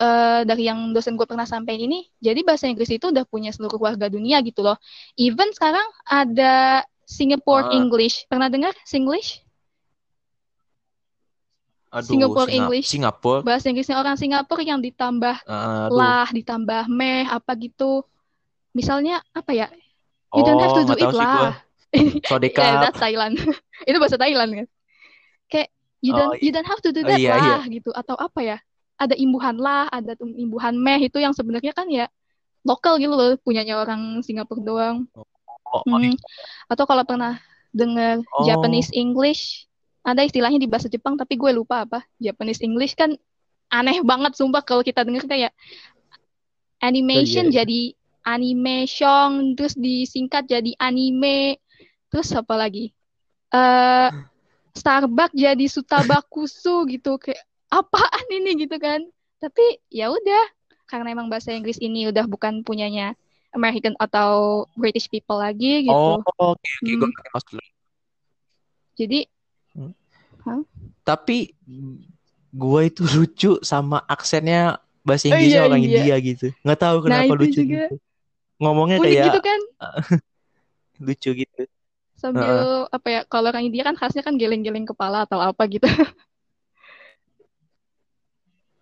[0.00, 3.76] uh, dari yang dosen gue pernah sampaikan ini, jadi bahasa Inggris itu udah punya seluruh
[3.76, 4.80] warga dunia gitu loh.
[5.20, 8.24] Even sekarang ada Singapore uh, English.
[8.30, 9.44] Pernah dengar Singlish?
[11.90, 12.86] Aduh, Singapore Singap English.
[12.86, 13.38] Singapura.
[13.42, 18.06] Bahasa Inggrisnya orang Singapura yang ditambah uh, lah, ditambah meh, apa gitu.
[18.70, 19.66] Misalnya apa ya?
[20.30, 21.58] You oh, don't have to do it lah.
[22.30, 22.62] Sodeka.
[22.62, 23.34] yeah, that's Thailand.
[23.88, 24.66] itu bahasa Thailand kan.
[25.50, 25.68] Kayak
[25.98, 27.74] you don't oh, you don't have to do that iya, lah iya.
[27.82, 28.58] gitu atau apa ya?
[29.00, 32.04] ada imbuhan lah, ada imbuhan meh itu yang sebenarnya kan ya
[32.68, 35.08] lokal gitu loh, punyanya orang Singapura doang.
[35.16, 36.12] Oh, oh, hmm.
[36.68, 37.40] Atau kalau pernah
[37.72, 38.44] dengar oh.
[38.44, 39.64] Japanese English,
[40.04, 42.04] ada istilahnya di bahasa Jepang tapi gue lupa apa.
[42.20, 43.16] Japanese English kan
[43.72, 45.56] aneh banget sumpah kalau kita dengar kayak
[46.84, 47.64] animation oh, yeah.
[47.64, 47.80] jadi
[48.30, 51.58] animation, terus disingkat jadi anime,
[52.12, 52.94] terus apa lagi?
[53.50, 54.10] Uh,
[54.74, 59.02] Starbucks jadi Sutabakusu gitu kayak apaan ini gitu kan
[59.38, 60.44] tapi ya udah
[60.90, 63.14] karena emang bahasa Inggris ini udah bukan punyanya
[63.54, 66.98] American atau British people lagi gitu oh oke okay, okay.
[66.98, 67.68] hmm.
[68.98, 69.20] jadi
[69.78, 69.92] hmm.
[70.44, 70.62] huh?
[71.06, 71.54] tapi
[72.50, 75.88] gue itu lucu sama aksennya bahasa Inggrisnya oh, iya, orang iya.
[75.88, 77.70] India gitu nggak tahu nah, kenapa nah, lucu juga.
[77.70, 77.94] gitu
[78.60, 79.60] ngomongnya Unik kayak gitu kan
[81.08, 81.62] lucu gitu
[82.20, 82.84] sambil uh.
[82.92, 85.88] apa ya kalau orang India kan khasnya kan geleng-geleng kepala atau apa gitu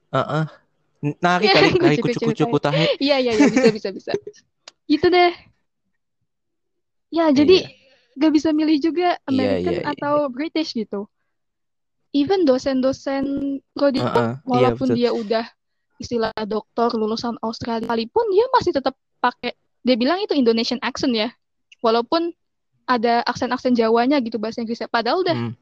[0.09, 0.45] Heeh.
[0.49, 1.14] Uh-uh.
[1.22, 2.99] Nari kali kali kucu-kucu kutahe.
[2.99, 4.11] Iya iya iya bisa bisa bisa.
[4.91, 5.33] Gitu deh.
[7.12, 8.16] Ya jadi iya.
[8.16, 10.33] gak bisa milih juga iya, American iya, iya, atau iya.
[10.33, 11.07] British gitu.
[12.16, 13.24] Even dosen-dosen
[13.61, 14.41] di uh-uh.
[14.49, 15.45] walaupun iya, dia udah
[16.01, 19.53] istilah dokter lulusan Australia sekalipun dia masih tetap pakai
[19.83, 21.29] dia bilang itu Indonesian accent ya.
[21.79, 22.35] Walaupun
[22.89, 24.89] ada aksen-aksen Jawanya gitu bahasa Inggrisnya.
[24.89, 25.53] Padahal udah hmm.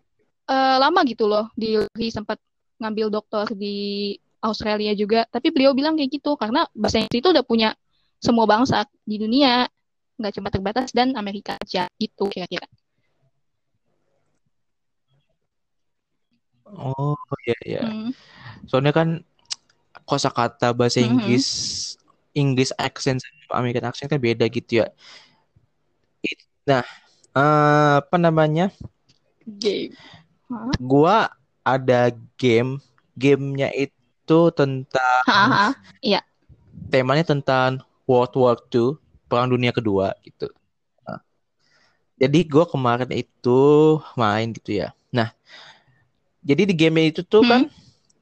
[0.47, 1.77] uh, lama gitu loh di
[2.09, 2.39] sempat
[2.79, 5.27] ngambil dokter di Australia juga.
[5.27, 7.75] Tapi beliau bilang kayak gitu karena bahasa Inggris itu udah punya
[8.23, 9.69] semua bangsa di dunia,
[10.17, 12.65] nggak cuma terbatas dan Amerika aja gitu kira-kira.
[16.75, 17.83] Oh iya iya.
[17.87, 18.11] Hmm.
[18.67, 19.09] Soalnya kan
[20.07, 21.13] kosakata bahasa hmm, hmm.
[21.19, 21.96] Inggris hmm.
[22.37, 24.93] English accent sama American accent kan beda gitu ya.
[26.69, 26.85] Nah,
[27.33, 28.69] uh, apa namanya?
[29.47, 29.97] Game.
[30.53, 30.75] Huh?
[30.79, 31.33] Gua
[31.65, 32.79] ada game,
[33.17, 35.23] gamenya itu tentang
[36.05, 36.21] iya.
[36.93, 40.47] temanya tentang World War II, Perang Dunia Kedua gitu.
[41.03, 41.19] Nah,
[42.15, 43.63] jadi gue kemarin itu
[44.15, 44.95] main gitu ya.
[45.11, 45.35] Nah,
[46.47, 47.75] jadi di game itu tuh kan Hmm.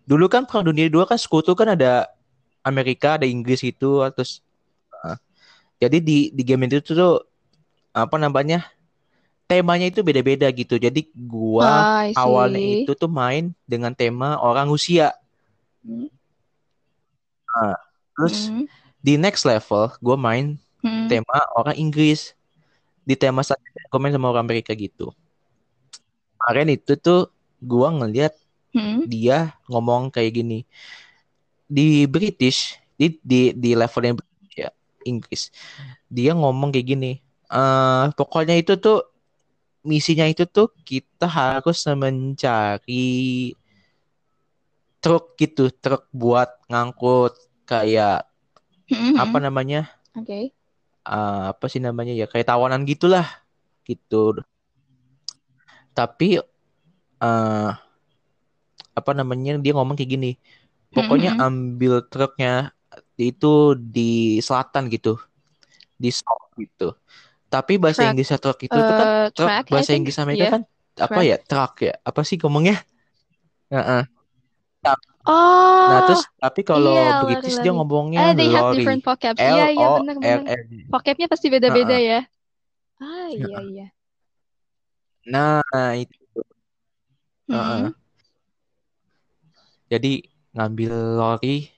[0.08, 2.08] dulu kan Perang Dunia Kedua kan sekutu kan ada
[2.64, 4.40] Amerika, ada Inggris gitu, terus
[5.04, 5.16] uh,
[5.78, 7.22] jadi di di game itu tuh
[7.94, 8.66] apa namanya
[9.44, 10.80] temanya itu beda-beda gitu.
[10.80, 15.12] Jadi gua I awalnya itu tuh main dengan tema orang Rusia.
[15.84, 16.08] Hmm.
[17.54, 17.76] Nah,
[18.16, 18.64] terus Hmm.
[19.04, 21.06] di next level gua main Hmm.
[21.06, 22.32] tema orang Inggris.
[23.04, 23.44] Di tema
[23.92, 25.12] gua main sama orang Amerika gitu.
[26.40, 27.28] Kemarin itu tuh
[27.60, 28.32] gua ngeliat
[28.74, 29.06] Hmm.
[29.06, 30.66] dia ngomong kayak gini.
[31.68, 34.20] Di British, di di di levelnya
[34.54, 34.70] ya,
[35.04, 35.48] Inggris.
[36.08, 37.12] Dia ngomong kayak gini.
[37.54, 39.04] eh pokoknya itu tuh
[39.84, 43.52] misinya itu tuh kita harus mencari
[45.02, 47.34] truk gitu, truk buat ngangkut
[47.68, 48.26] kayak
[48.84, 49.16] Hmm.
[49.16, 49.88] apa namanya?
[50.12, 50.52] Oke.
[51.04, 52.26] eh, apa sih namanya ya?
[52.28, 53.26] Kayak tawanan gitulah
[53.88, 54.40] gitu.
[55.94, 56.38] Tapi
[57.22, 57.70] eh
[58.94, 59.58] apa namanya?
[59.58, 60.30] Dia ngomong kayak gini.
[60.94, 61.46] Pokoknya Hmm.
[61.46, 62.70] ambil truknya
[63.18, 65.18] itu di selatan gitu,
[66.02, 66.94] di south gitu.
[67.50, 68.10] Tapi bahasa Track.
[68.10, 69.92] Inggrisnya truk itu tuh kan Uh, truk track, bahasa.
[69.94, 70.52] Inggris Amerika Yeah.
[70.54, 70.62] kan
[70.98, 71.28] apa Track.
[71.30, 71.36] ya?
[71.50, 71.94] Truck ya?
[72.02, 72.76] Apa sih ngomongnya?
[73.70, 74.02] Heeh.
[75.24, 77.78] Oh, Nah, terus tapi kalau iya, British dia lari-lari.
[77.80, 78.76] ngomongnya Ah, they have lorry.
[78.76, 79.40] different vocabs.
[79.40, 79.86] L Iya, iya.
[80.20, 80.60] R R.
[80.92, 82.04] Vocabnya pasti beda-beda Heeh.
[82.10, 82.20] ya.
[83.00, 83.86] Ah, iya, iya.
[85.32, 86.18] Nah, itu.
[87.48, 87.88] Heeh.
[87.88, 88.04] Hmm.
[89.92, 90.12] Jadi
[90.54, 91.68] ngambil lorry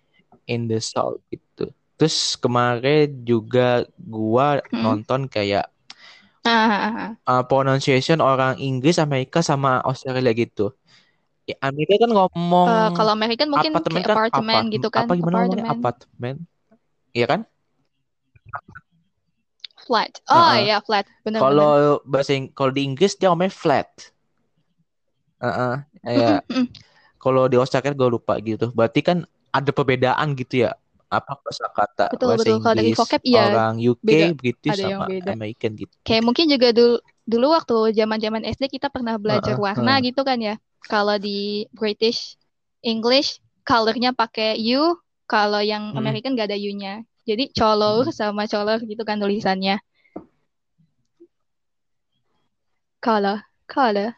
[0.47, 1.73] in the south gitu.
[1.97, 4.83] Terus kemarin juga gua Hmm.
[4.85, 5.73] nonton kayak
[6.45, 7.17] ah.
[7.27, 10.73] uh, pronunciation orang Inggris, Amerika sama Australia gitu.
[11.47, 15.07] Ya, Amerika kan ngomong Eh, kalau American mungkin apartemen kayak kan apartemen apart gitu kan,
[15.07, 16.35] apa gimana ngomongnya apartemen, apartemen,
[17.15, 17.41] iya kan?
[19.87, 20.13] flat.
[20.27, 21.07] Oh iya, flat.
[21.23, 21.47] Benar-benar.
[21.47, 23.89] Kalau bahasa kalau di Inggris dia ngomongnya flat.
[25.39, 26.43] Heeh, ya.
[26.51, 26.67] Mm-mm, mm.
[27.27, 28.67] Kalau di Australia gue lupa gitu.
[28.77, 29.19] Berarti kan
[29.59, 30.71] ada perbedaan gitu ya.
[31.11, 32.57] Apa kosakata Betul, bahasa betul.
[32.63, 34.27] Kalau dari Inggris vocab iya orang UK, beda.
[34.41, 35.33] British Ada sama beda.
[35.35, 35.97] American gitu.
[36.07, 36.97] Kayak mungkin juga dulu
[37.27, 40.05] dulu waktu zaman-zaman SD kita pernah belajar Heeh, warna heeh.
[40.07, 40.55] gitu kan ya.
[40.87, 42.39] Kalau di British
[42.87, 44.95] English colornya pakai U,
[45.27, 47.03] kalau yang Mm-mm, American gak ada U-nya.
[47.27, 48.13] Jadi color mm-mm.
[48.15, 49.83] sama color gitu kan tulisannya.
[53.01, 54.17] Color, color.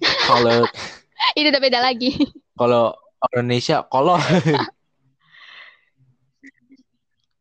[0.00, 0.64] Kalau
[1.38, 2.10] Ini udah beda lagi.
[2.54, 2.94] kalau
[3.30, 4.18] Indonesia kolor.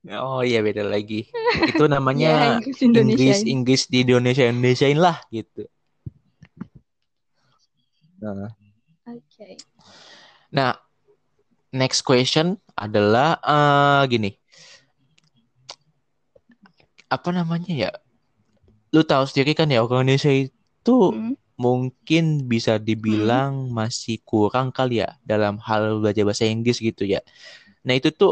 [0.07, 1.27] Oh iya beda lagi.
[1.67, 3.51] Itu Ya, namanya Inggris Indonesia Inggris ini.
[3.51, 5.67] Inggris di Indonesia Indonesiain lah gitu.
[8.17, 8.49] Nah,
[9.05, 9.59] Oke.
[10.49, 10.79] nah
[11.69, 14.31] next question adalah eh gini.
[17.07, 17.91] Apa namanya ya?
[18.91, 22.73] Lu tahu sendiri kan ya orang Indonesia itu Hmm, mungkin bisa
[23.05, 27.19] hmm, dibilang masih kurang kali ya dalam hal belajar bahasa Inggris gitu ya.
[27.85, 28.31] Nah itu tuh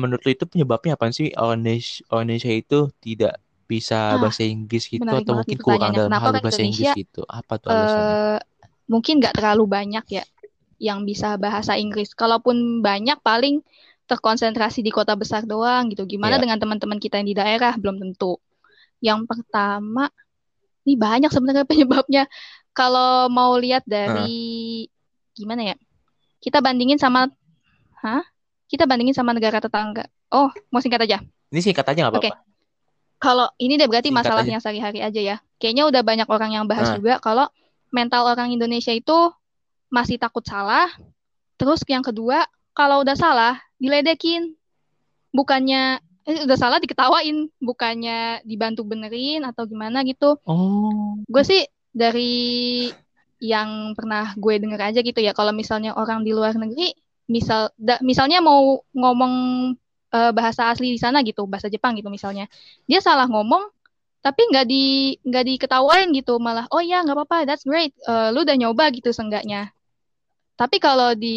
[0.00, 3.32] menurut lu itu penyebabnya apa sih orang Indonesia, orang Indonesia itu tidak
[3.70, 7.22] bisa Ah, bahasa Inggris gitu atau mungkin kurang dalam Kenapa hal bahasa Inggris gitu?
[7.28, 8.18] Apa tuh alasannya?
[8.26, 8.38] eh
[8.92, 10.22] mungkin nggak terlalu banyak ya
[10.88, 12.10] yang bisa bahasa Inggris.
[12.22, 12.56] Kalaupun
[12.88, 13.54] banyak, paling
[14.10, 16.04] terkonsentrasi di kota besar doang gitu.
[16.14, 17.72] Gimana Ya, dengan teman-teman kita yang di daerah?
[17.82, 18.38] Belum tentu.
[19.04, 20.10] Yang pertama,
[20.86, 22.30] ini banyak sebenarnya penyebabnya.
[22.70, 24.84] Kalau mau lihat dari
[25.34, 25.76] gimana ya?
[26.38, 27.26] Kita bandingin sama,
[28.04, 28.22] hah?
[28.70, 30.06] Kita bandingin sama negara tetangga.
[30.30, 31.18] Oh, mau singkat aja.
[31.50, 32.30] Ini singkat aja nggak Oke.
[32.30, 32.44] apa-apa.
[33.16, 34.52] Kalau ini deh berarti Singkat masalah aja.
[34.52, 35.36] yang sehari-hari aja ya.
[35.56, 37.48] Kayaknya udah banyak orang yang bahas Nah, juga kalau
[37.88, 39.32] mental orang Indonesia itu
[39.88, 40.92] masih takut salah.
[41.56, 42.44] Terus yang kedua,
[42.76, 44.52] kalau udah salah, diledekin.
[45.32, 47.48] Bukannya, eh, udah salah diketawain.
[47.62, 50.36] Bukannya dibantu benerin atau gimana gitu.
[50.46, 51.62] oh, Gue sih
[51.94, 52.90] dari
[53.42, 55.32] yang pernah gue denger aja gitu ya.
[55.36, 56.92] Kalau misalnya orang di luar negeri,
[57.28, 59.34] misal, da- misalnya mau ngomong
[60.14, 62.48] eh, bahasa asli di sana gitu, bahasa Jepang gitu misalnya.
[62.88, 63.68] Dia salah ngomong,
[64.24, 68.42] tapi nggak di nggak diketawain gitu malah oh ya nggak apa-apa that's great Eh, lu
[68.42, 69.70] udah nyoba gitu seenggaknya
[70.56, 71.36] tapi kalau di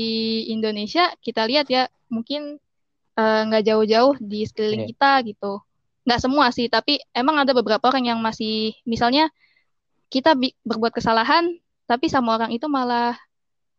[0.49, 2.57] Indonesia kita lihat ya mungkin
[3.19, 4.89] eh, nggak jauh-jauh di sekeliling Iya.
[4.95, 5.53] kita gitu.
[6.07, 9.27] Nggak semua sih tapi emang ada beberapa orang yang masih misalnya
[10.07, 11.51] kita bi- berbuat kesalahan
[11.85, 13.19] tapi sama orang itu malah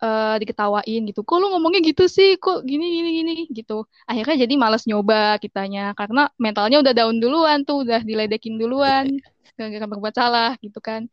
[0.00, 1.20] eh, diketawain gitu.
[1.20, 2.40] Kok lu ngomongnya gitu sih?
[2.40, 3.34] Kok gini gini gini?
[3.52, 3.84] gitu.
[4.04, 9.04] Akhirnya jadi malas nyoba kitanya karena mentalnya udah down duluan tuh udah diledekin Iya, duluan
[9.12, 9.28] iya.
[9.60, 11.04] gara-gara berbuat salah gitu kan.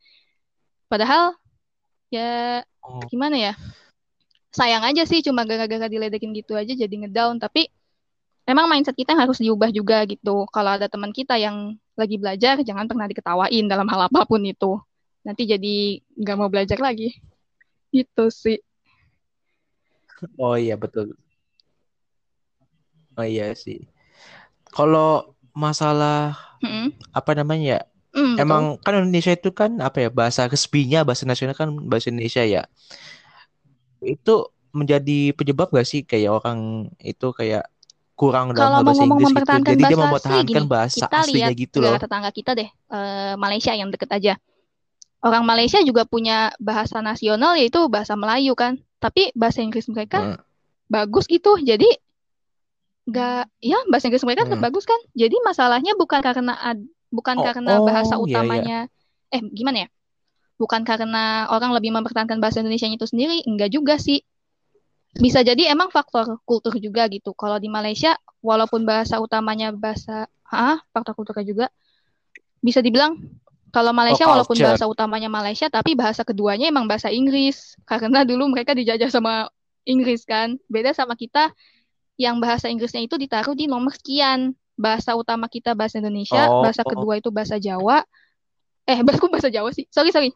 [0.88, 1.36] Padahal
[2.08, 3.54] ya Oh, gimana ya?
[4.56, 7.68] Sayang aja sih cuma gara-gara diledekin gitu aja jadi ngedown tapi
[8.48, 10.48] memang mindset kita harus diubah juga gitu.
[10.50, 14.80] Kalau ada teman kita yang lagi belajar jangan pernah diketawain dalam hal apa pun itu.
[15.28, 17.20] Nanti jadi nggak mau belajar lagi.
[17.92, 18.58] Gitu sih.
[20.40, 21.14] Oh iya betul.
[23.20, 23.84] Oh iya sih.
[24.72, 26.94] Kalau masalah Mm-mm.
[27.12, 27.82] apa namanya ya?
[28.16, 28.42] Mm, betul.
[28.42, 32.64] emang kan Indonesia itu kan apa ya bahasa resminya bahasa nasional kan bahasa Indonesia ya.
[34.02, 37.66] Itu menjadi penyebab gak sih kayak orang itu kayak
[38.18, 40.96] kurang dalam Kalau bahasa ngomong Inggris gitu mempertahankan jadi dia bahasa asli mempertahankan gini, bahasa
[40.98, 44.34] kita aslinya lihat gitu loh tetangga kita deh, eh, Malaysia yang deket aja.
[45.22, 50.38] Orang Malaysia juga punya bahasa nasional yaitu bahasa Melayu kan, tapi bahasa Inggris mereka Hmm.
[50.90, 51.58] bagus gitu.
[51.62, 51.86] Jadi
[53.08, 54.60] nggak, ya bahasa Inggris mereka Hmm.
[54.60, 55.00] bagus kan.
[55.16, 58.78] Jadi masalahnya bukan karena ad- bukan oh karena bahasa oh ya ya utamanya,
[59.32, 59.90] eh gimana ya?
[60.58, 64.26] Bukan karena orang lebih mempertahankan bahasa Indonesia itu sendiri, enggak juga sih.
[65.16, 67.32] Bisa jadi emang faktor kultur juga gitu.
[67.32, 71.66] Kalau di Malaysia, walaupun bahasa utamanya bahasa, ah, faktor kulturnya juga,
[72.60, 73.16] bisa dibilang
[73.72, 77.76] kalau oh Malaysia walaupun culture bahasa utamanya Malaysia, tapi bahasa keduanya emang bahasa Inggris.
[77.90, 79.52] Karena dulu mereka dijajah sama
[79.84, 80.56] Inggris kan.
[80.72, 81.52] Beda sama kita
[82.18, 84.56] yang bahasa Inggrisnya itu ditaruh di nomor sekian.
[84.78, 88.06] Bahasa utama kita bahasa Indonesia, bahasa oh kedua itu bahasa Jawa.
[88.86, 89.90] Eh, bahasa bahasa Jawa sih.
[89.90, 90.32] Sorry, sorry.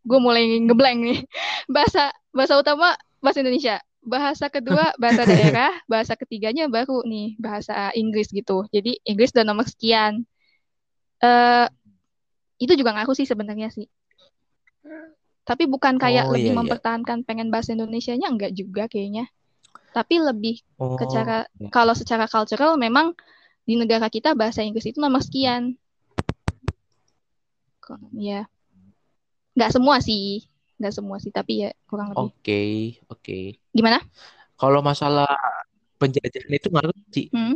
[0.00, 1.20] Gue mulai ngeblank nih.
[1.74, 3.76] Bahasa bahasa utama bahasa Indonesia.
[4.00, 8.64] Bahasa kedua bahasa daerah, bahasa ketiganya baru nih bahasa Inggris gitu.
[8.72, 10.24] Jadi Inggris dan nomor sekian.
[11.20, 11.66] Eh
[12.60, 13.88] itu juga ngaruh sih sebenarnya sih.
[15.44, 19.28] Tapi bukan kayak oh lebih iya iya mempertahankan pengen bahasa Indonesianya enggak juga kayaknya.
[19.90, 21.68] Tapi lebih ke oh cara ya.
[21.74, 23.16] kalau secara cultural memang
[23.66, 25.74] di negara kita bahasa Inggris itu nomor sekian.
[28.14, 28.46] Ya,
[29.58, 30.46] nggak semua sih,
[30.80, 32.32] nggak semua sih, tapi ya kurang lebih.
[32.32, 32.62] oke
[33.12, 33.38] oke
[33.76, 33.98] Gimana?
[34.60, 35.28] kalau masalah
[36.00, 37.54] penjajahan itu ngaruh sih Hmm?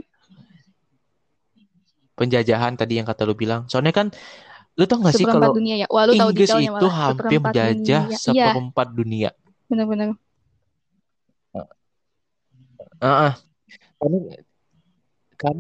[2.15, 4.07] penjajahan tadi yang kata lu bilang soalnya kan
[4.79, 5.87] lu tau gak sih kalau dunia ya.
[5.91, 6.95] Wah, lu tahu Inggris detailnya itu malah.
[6.95, 8.07] hampir Seperempat menjajah dunia.
[8.11, 9.31] Iya, seperempat dunia
[9.71, 10.09] benar-benar.
[13.03, 13.33] Heeh.
[14.01, 14.19] Karena
[15.41, 15.57] kan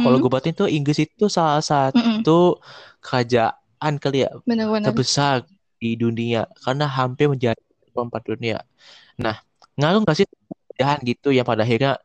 [0.00, 2.60] kalau Hmm, gue batin tuh Inggris itu salah satu
[3.02, 4.86] kerajaan kali ya benar-benar.
[4.86, 5.36] terbesar
[5.80, 7.58] di dunia karena hampir menjadi
[7.88, 8.60] seperempat dunia.
[9.16, 9.40] Nah,
[9.80, 10.26] ngaruh gak sih
[10.76, 11.96] jajahan gitu yang pada akhirnya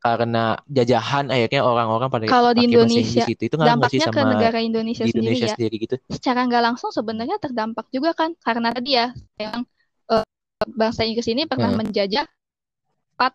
[0.00, 3.42] karena jajahan akhirnya orang-orang pada Kalau di Indonesia, gitu.
[3.46, 5.54] Itu ngaruh gak sih dampaknya ke sama negara Indonesia di sendiri Indonesia ya.
[5.54, 5.96] sendiri gitu?
[6.08, 9.62] Secara nggak langsung sebenarnya terdampak juga kan, karena tadi ya, yang
[10.10, 10.24] eh,
[10.74, 11.80] bangsa Inggris ini pernah Hmm.
[11.84, 12.24] menjajah
[13.14, 13.32] empat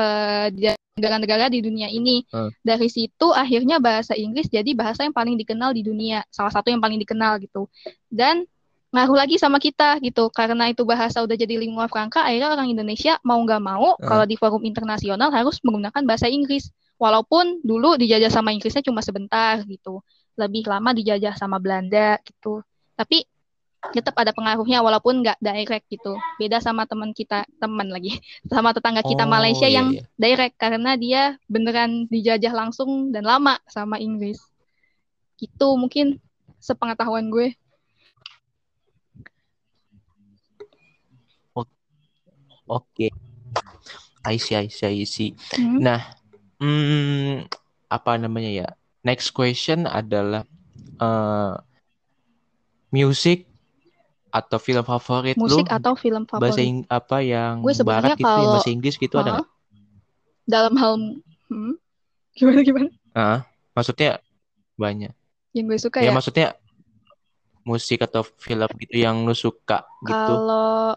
[0.00, 2.26] eh, di- negara-negara di dunia ini.
[2.32, 2.50] Hmm.
[2.58, 6.82] Dari situ akhirnya bahasa Inggris jadi bahasa yang paling dikenal di dunia, salah satu yang
[6.82, 7.70] paling dikenal gitu.
[8.10, 8.48] Dan
[8.88, 13.20] ngaruh lagi sama kita gitu, karena itu bahasa udah jadi lingua franca, akhirnya orang Indonesia
[13.20, 14.08] mau nggak mau Hmm.
[14.08, 16.72] kalau di forum internasional harus menggunakan bahasa Inggris.
[16.98, 20.02] Walaupun dulu dijajah sama Inggrisnya cuma sebentar gitu,
[20.34, 22.64] lebih lama dijajah sama Belanda gitu.
[22.98, 23.22] Tapi
[23.94, 26.18] tetap ada pengaruhnya walaupun nggak direct gitu.
[26.40, 28.18] Beda sama teman kita, teman lagi,
[28.50, 30.02] sama tetangga kita Oh Malaysia iya yang iya.
[30.18, 34.42] direct karena dia beneran dijajah langsung dan lama sama Inggris.
[35.38, 36.18] Gitu mungkin
[36.58, 37.54] sepengetahuan gue.
[42.68, 43.08] Oke.
[44.28, 45.30] I see, I see, I see.
[45.56, 45.80] Hmm.
[45.80, 46.00] Nah,
[46.60, 47.48] hmm,
[47.88, 48.68] apa namanya ya?
[49.00, 50.44] Next question adalah
[51.00, 51.54] eh
[52.92, 53.48] music
[54.28, 56.68] atau film favorit lu Musik atau film bahasa favorit?
[56.68, 59.34] Ing apa yang Gue barat gitu, yang kalau bahasa Inggris gitu ada Hah?
[59.40, 59.48] nggak?
[60.48, 60.92] dalam hal
[61.52, 61.74] hmm,
[62.32, 62.88] gimana gimana?
[63.12, 63.44] Ah,
[63.76, 64.16] maksudnya
[64.80, 65.12] banyak.
[65.52, 66.12] Yang gue suka Ya ya.
[66.16, 66.48] maksudnya
[67.68, 70.96] musik atau film gitu yang lu suka gitu, Kalau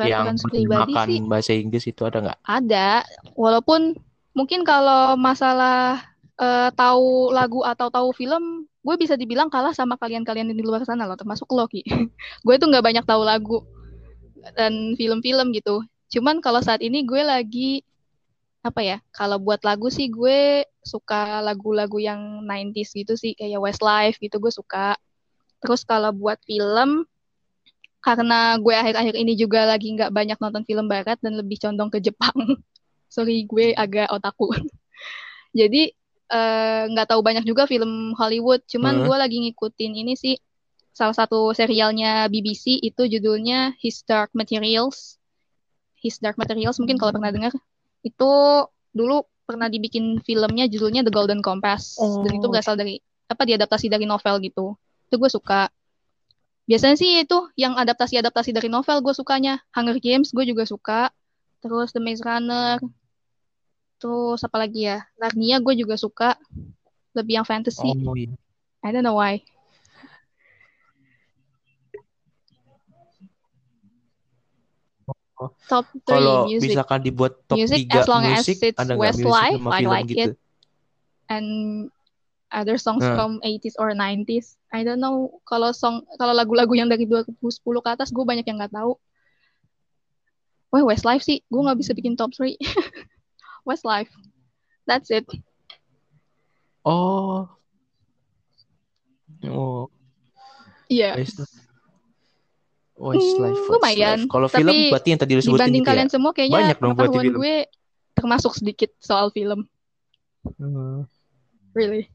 [0.00, 2.38] yang preference pribadi menggunakan sih bahasa Inggris itu ada nggak?
[2.48, 2.88] ada.
[3.36, 3.96] Walaupun
[4.32, 6.00] mungkin kalau masalah
[6.40, 11.04] eh, tahu lagu atau tahu film, gue bisa dibilang kalah sama kalian-kalian di luar sana
[11.04, 11.84] loh, termasuk Loki.
[12.46, 13.58] gue tuh nggak banyak tahu lagu
[14.56, 15.84] dan film-film gitu.
[16.12, 17.84] Cuman kalau saat ini gue lagi
[18.64, 18.98] apa ya?
[19.12, 24.50] Kalau buat lagu sih gue suka lagu-lagu yang 90s gitu sih, kayak Westlife gitu gue
[24.50, 24.98] suka.
[25.62, 27.06] Terus kalau buat film,
[28.02, 32.02] karena gue akhir-akhir ini juga lagi nggak banyak nonton film barat dan lebih condong ke
[32.02, 32.34] Jepang.
[33.14, 34.50] Sorry, gue agak otaku.
[35.58, 35.94] Jadi
[36.32, 38.64] eh, nggak tahu banyak juga film Hollywood.
[38.66, 39.04] Cuman Hmm.
[39.06, 40.34] gue lagi ngikutin ini sih
[40.92, 45.16] salah satu serialnya BBC itu judulnya His Dark Materials.
[46.02, 47.54] His Dark Materials mungkin kalau pernah dengar
[48.02, 48.32] itu
[48.90, 51.94] dulu pernah dibikin filmnya judulnya The Golden Compass
[52.26, 52.98] dan itu Oh, berasal dari
[53.30, 54.74] apa diadaptasi dari novel gitu.
[55.06, 55.70] Itu gue suka.
[56.72, 59.60] Biasanya sih itu yang adaptasi-adaptasi dari novel gue sukanya.
[59.76, 61.12] Hunger Games gue juga suka.
[61.60, 62.80] Terus The Maze Runner.
[64.00, 65.04] Terus apa lagi ya?
[65.20, 66.40] Narnia gue juga suka.
[67.12, 67.92] Lebih yang fantasy.
[68.08, 68.32] Oh iya.
[68.80, 69.44] I don't know why.
[75.36, 75.52] Oh.
[75.68, 76.72] Top 3 Kalau music.
[76.72, 79.92] misalkan dibuat top Music 3 as long as musik, it's ada nggak sama I film
[79.92, 80.32] like gitu?
[80.32, 80.40] it.
[81.28, 81.48] And
[82.52, 83.14] other songs Nah.
[83.14, 84.60] from 80s or 90s.
[84.68, 87.40] I don't know kalau song kalau lagu-lagu yang dari 2010
[87.80, 88.94] ke atas gue banyak yang nggak tahu.
[90.70, 92.56] Wah, Westlife sih, gue nggak bisa bikin top 3.
[93.68, 94.08] Westlife.
[94.84, 95.24] That's it.
[96.82, 97.48] Oh.
[99.42, 99.90] Oh,
[100.86, 101.16] Iya.
[101.16, 101.56] Westlife.
[102.94, 104.18] Westlife, Hmm, lumayan.
[104.20, 104.30] Westlife.
[104.30, 105.88] Kalau film berarti yang tadi lu sebutin Dibanding ya?
[105.88, 107.34] kalian semua kayaknya Banyak dong berarti film.
[107.36, 107.54] gue
[108.12, 109.66] termasuk sedikit soal film.
[110.56, 111.08] Hmm.
[111.72, 112.06] Really.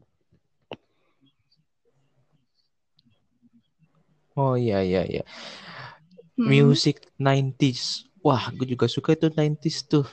[4.38, 5.23] Oh iya iya iya.
[6.38, 6.45] Hmm.
[6.45, 8.05] Music 90s.
[8.21, 10.05] Wah, gue juga suka itu 90s tuh.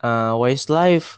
[0.00, 1.16] Uh, Westlife.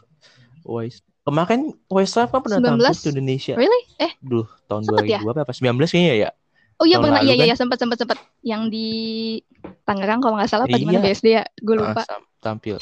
[0.63, 1.03] West.
[1.27, 3.03] Kemarin Westlife kan pernah tampil 19?
[3.03, 3.53] di Indonesia.
[3.59, 3.81] Really?
[3.99, 5.19] Eh, Duh, tahun Sempet ya?
[5.19, 5.51] 2000 apa?
[5.51, 6.31] 19 kayaknya ya?
[6.81, 7.47] oh iya pernah iya iya kan?
[7.47, 8.87] iya sempat sempat sempat yang di
[9.87, 11.05] Tangerang kalau nggak salah apa di mana Iya.
[11.05, 11.43] BSD ya?
[11.63, 12.01] Gue lupa.
[12.03, 12.79] sam- tampil.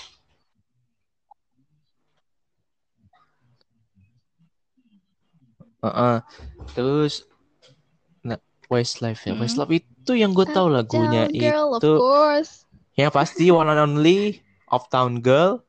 [5.81, 6.15] Heeh.
[6.77, 7.30] Terus nah,
[8.71, 9.35] Westlife ya.
[9.35, 9.43] Hmm.
[9.43, 12.63] Westlife itu yang gue tahu lagunya Girl, of itu course.
[12.95, 14.39] yang pasti One and Only,
[14.71, 15.59] Uptown Girl.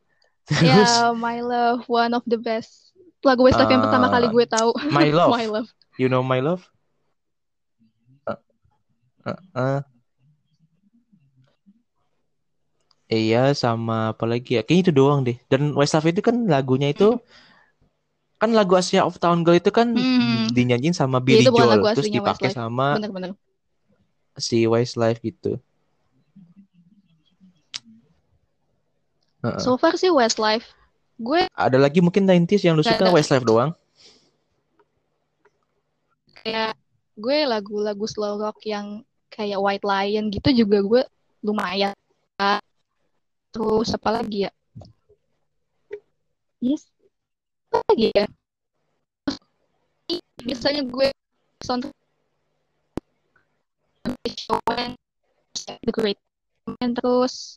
[0.46, 2.94] Terus Yeah, My Love, one of the best.
[3.26, 4.70] Lagu Westlife yang pertama kali Ah, gue tahu.
[4.94, 5.30] My Love.
[5.34, 5.68] My Love.
[5.98, 6.62] You know My Love?
[9.22, 9.80] Uh, uh.
[13.12, 14.62] Iya sama apa lagi ya?
[14.64, 15.36] Kayaknya itu doang deh.
[15.46, 17.20] Dan Westlife itu kan lagunya itu
[18.43, 20.51] kan lagu Asia of Town Girl itu kan Hmm.
[20.51, 22.59] dinyanyiin sama Ya, Billy bukan Joel terus dipakai Westlife.
[22.59, 23.30] sama Bener-bener.
[24.34, 25.62] si Westlife gitu.
[29.43, 29.61] Heeh.
[29.62, 30.66] So far sih Westlife.
[31.16, 33.14] Gue Ada lagi mungkin 90s yang lu suka ada.
[33.14, 33.70] Westlife doang?
[36.43, 36.74] kayak
[37.14, 41.03] gue lagu-lagu slow rock yang kayak White Lion gitu juga gue
[41.38, 41.95] lumayan.
[43.55, 44.53] Terus apa lagi ya?
[46.59, 46.91] Yes.
[47.72, 48.28] Apa lagi ya?
[50.44, 51.08] Biasanya gue
[51.64, 51.96] soundtrack
[55.80, 56.20] The Great
[56.68, 57.56] Man, terus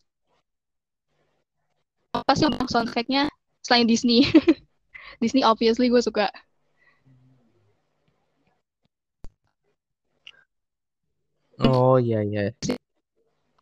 [2.16, 3.28] apa sih untuk soundtracknya
[3.60, 4.24] selain Disney?
[5.22, 6.32] Disney obviously gue suka.
[11.60, 12.56] Oh iya iya.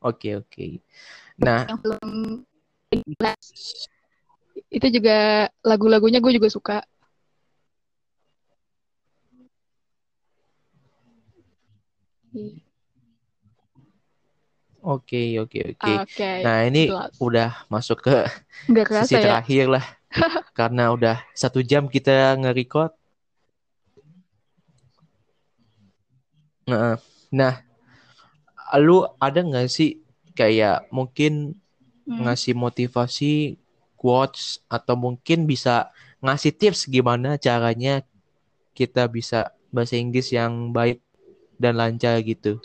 [0.05, 0.77] Oke oke.
[1.41, 2.45] Nah, yang film
[4.77, 6.77] itu juga lagu-lagunya gue juga suka.
[14.83, 15.93] oke oke oke.
[16.43, 17.13] Nah, ini jelas.
[17.21, 18.17] udah masuk ke
[18.69, 19.23] Nggak sesi kerasa ya.
[19.23, 19.85] terakhir lah.
[20.57, 22.91] Karena udah satu jam kita nge-record.
[26.67, 26.95] Nah,
[27.31, 27.53] nah,
[28.79, 29.99] lu ada nggak sih
[30.37, 31.57] kayak mungkin
[32.03, 32.19] Hmm.
[32.27, 33.55] ngasih motivasi
[34.03, 35.87] quotes atau mungkin bisa
[36.19, 38.03] ngasih tips gimana caranya
[38.75, 40.99] kita bisa bahasa Inggris yang baik
[41.55, 42.59] dan lancar gitu.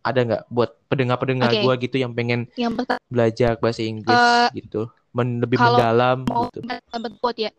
[0.00, 1.60] Ada nggak buat pendengar-pendengar Oke.
[1.60, 6.18] gua gitu yang pengen Yang pertama belajar bahasa Inggris Eh, gitu, men lebih kalau mendalam
[6.24, 6.60] mau gitu.
[7.20, 7.52] quote ya,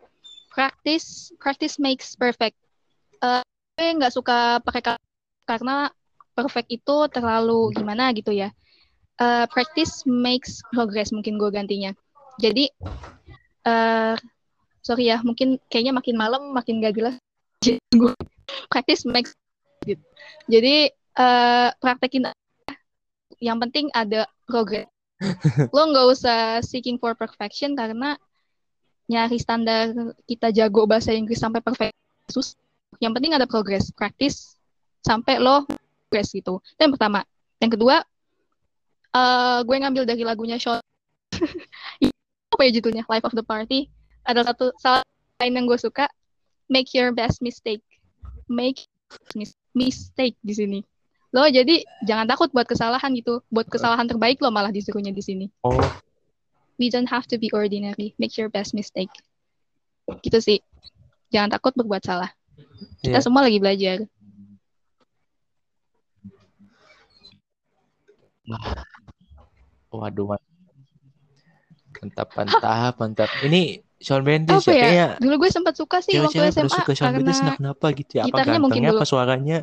[0.50, 2.58] practice practice makes perfect.
[3.22, 3.44] Eh,
[3.78, 5.02] gue nggak suka pakai kata
[5.46, 5.94] karena
[6.34, 8.50] perfect itu terlalu gimana gitu ya.
[9.22, 11.94] Eh, practice makes progress mungkin gue gantinya.
[12.42, 12.66] Jadi
[13.62, 14.16] eh
[14.82, 17.16] sorry ya, mungkin kayaknya makin malam makin gak jelas.
[17.62, 18.12] Jadi gue
[19.14, 19.38] makes
[19.86, 20.02] gitu.
[20.50, 22.34] Jadi eh praktekin
[23.42, 24.90] yang penting ada progress.
[25.76, 28.18] Lo nggak usah seeking for perfection karena
[29.06, 29.92] nyari standar
[30.26, 31.94] kita jago bahasa Inggris sampai perfect
[32.32, 32.58] susah.
[33.02, 34.56] Yang penting ada progress, practice
[35.02, 36.62] sampai lo progress gitu.
[36.62, 37.26] Itu yang pertama.
[37.58, 37.96] Yang kedua,
[39.12, 40.82] eh gue ngambil dari lagunya Sean.
[42.62, 43.10] apa ya judulnya?
[43.10, 43.90] Life of the Party.
[44.22, 45.02] Ada satu salah
[45.42, 46.06] lain yang gue suka,
[46.70, 47.82] make your best mistake.
[48.46, 48.86] Make
[49.34, 50.80] mis- mistake di sini.
[51.34, 53.42] Lo jadi jangan takut buat kesalahan gitu.
[53.50, 55.46] Buat kesalahan terbaik lo malah disuruhnya di sini.
[55.66, 55.74] Oh,
[56.78, 58.14] We don't have to be ordinary.
[58.22, 59.10] Make your best mistake.
[60.22, 60.62] Gitu sih.
[61.34, 62.30] Jangan takut berbuat salah.
[63.02, 63.26] Kita Iya.
[63.26, 64.06] semua lagi belajar.
[69.90, 70.38] waduh,
[72.02, 73.30] mantap, mantap, mantap.
[73.46, 73.62] Ini
[74.02, 75.08] Shawn Mendes Apa ya, ya?
[75.22, 78.24] Dulu gue sempat suka sih waktu SMA suka Shawn Mendes karena nah kenapa gitu ya?
[78.26, 79.58] Apa gantengnya, dulu apa suaranya?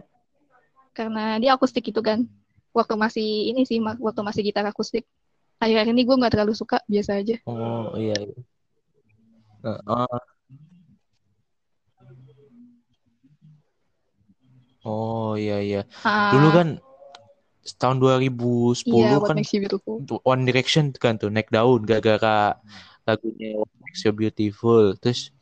[0.95, 2.27] karena dia akustik gitu kan.
[2.75, 5.03] waktu masih ini sih waktu masih gitar akustik
[5.59, 8.15] akhir-akhir ini gue nggak terlalu suka biasa aja Oh iya.
[8.15, 8.39] iya.
[9.67, 10.23] Eh, eh.
[14.87, 15.81] Oh iya iya.
[16.33, 16.69] Dulu Ah, kan
[17.77, 19.37] tahun 2010 iya What kan
[20.25, 22.57] One Direction kan tuh naik daun gara-gara
[23.05, 24.97] lagunya What Makes You Beautiful.
[24.97, 25.35] Terus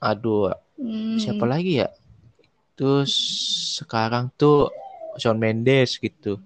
[0.00, 0.52] aduh
[1.20, 1.88] siapa hmm, lagi ya?
[2.78, 3.12] Terus
[3.80, 4.72] sekarang tuh
[5.20, 6.40] Shawn Mendes gitu.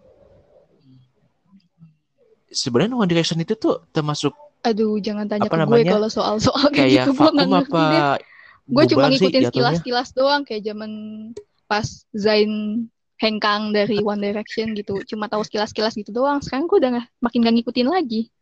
[2.49, 6.66] Sebenarnya One Direction itu tuh termasuk aduh jangan tanya apa ke gue namanya kalau soal-soal
[6.75, 8.03] kayak kayak gitu gue nggak ngerti deh
[8.69, 9.49] gue cuma ngikutin jatuhnya?
[9.49, 10.91] sekilas-sekilas doang kayak zaman
[11.69, 11.85] pas
[12.16, 12.85] Zayn
[13.20, 16.40] hengkang dari One Direction gitu cuma tahu sekilas-sekilas gitu doang.
[16.40, 18.32] Sekarang gue udah nggak makin gak ngikutin lagi.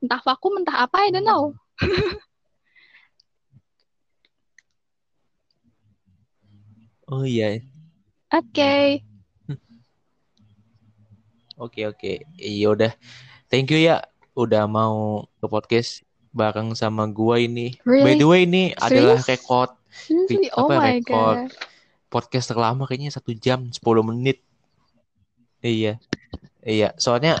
[0.00, 1.52] Entah vakum entah apa I don't know.
[7.08, 7.64] Oh iya,
[8.28, 9.00] oke.
[11.56, 12.20] Oke oke.
[12.36, 12.92] Iya udah.
[13.48, 14.04] Thank you ya
[14.36, 16.04] udah mau ke podcast
[16.36, 17.80] bareng sama gua ini.
[17.80, 18.20] By really?
[18.20, 19.40] the way ini adalah serius?
[19.40, 21.50] rekor seriously oh apa my rekor god
[22.08, 24.40] podcast terlama kayaknya satu jam 10 menit.
[25.60, 26.00] Iya,
[26.62, 26.94] iya.
[26.96, 27.40] Soalnya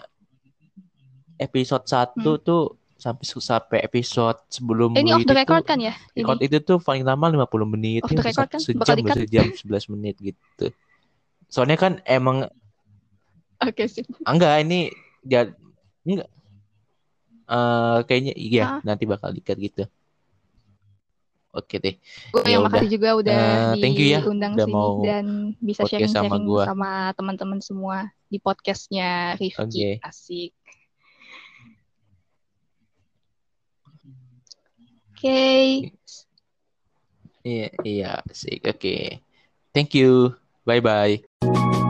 [1.38, 2.42] episode 1 Hmm.
[2.42, 2.62] tuh
[2.98, 6.38] sampai sampai episode sebelum Eh, ini off the itu record tuh kan ya ini record
[6.42, 9.92] itu tuh paling lama 50 menit off the record kan bakal sejam dikat sejam 11
[9.94, 10.66] menit gitu.
[11.46, 12.50] Soalnya kan emang
[13.62, 14.90] oke sih enggak ini
[15.22, 15.46] dia
[16.02, 16.26] enggak
[17.48, 19.86] eh kayaknya iya ah nanti bakal dikat gitu.
[21.56, 21.96] Oke deh.
[22.34, 23.40] gue Ya yang makasih juga udah
[23.72, 25.26] Eh, thank you ya diundang udah sini mau dan
[25.58, 26.64] bisa podcast sama gua.
[26.68, 27.96] sama teman-teman semua
[28.28, 29.40] di podcastnya.
[29.40, 30.52] Rifki asik
[35.16, 35.40] oke
[37.48, 38.60] Iya, iya, sih.
[38.60, 39.24] Oke.
[39.72, 40.36] Thank you.
[40.68, 41.87] Bye bye.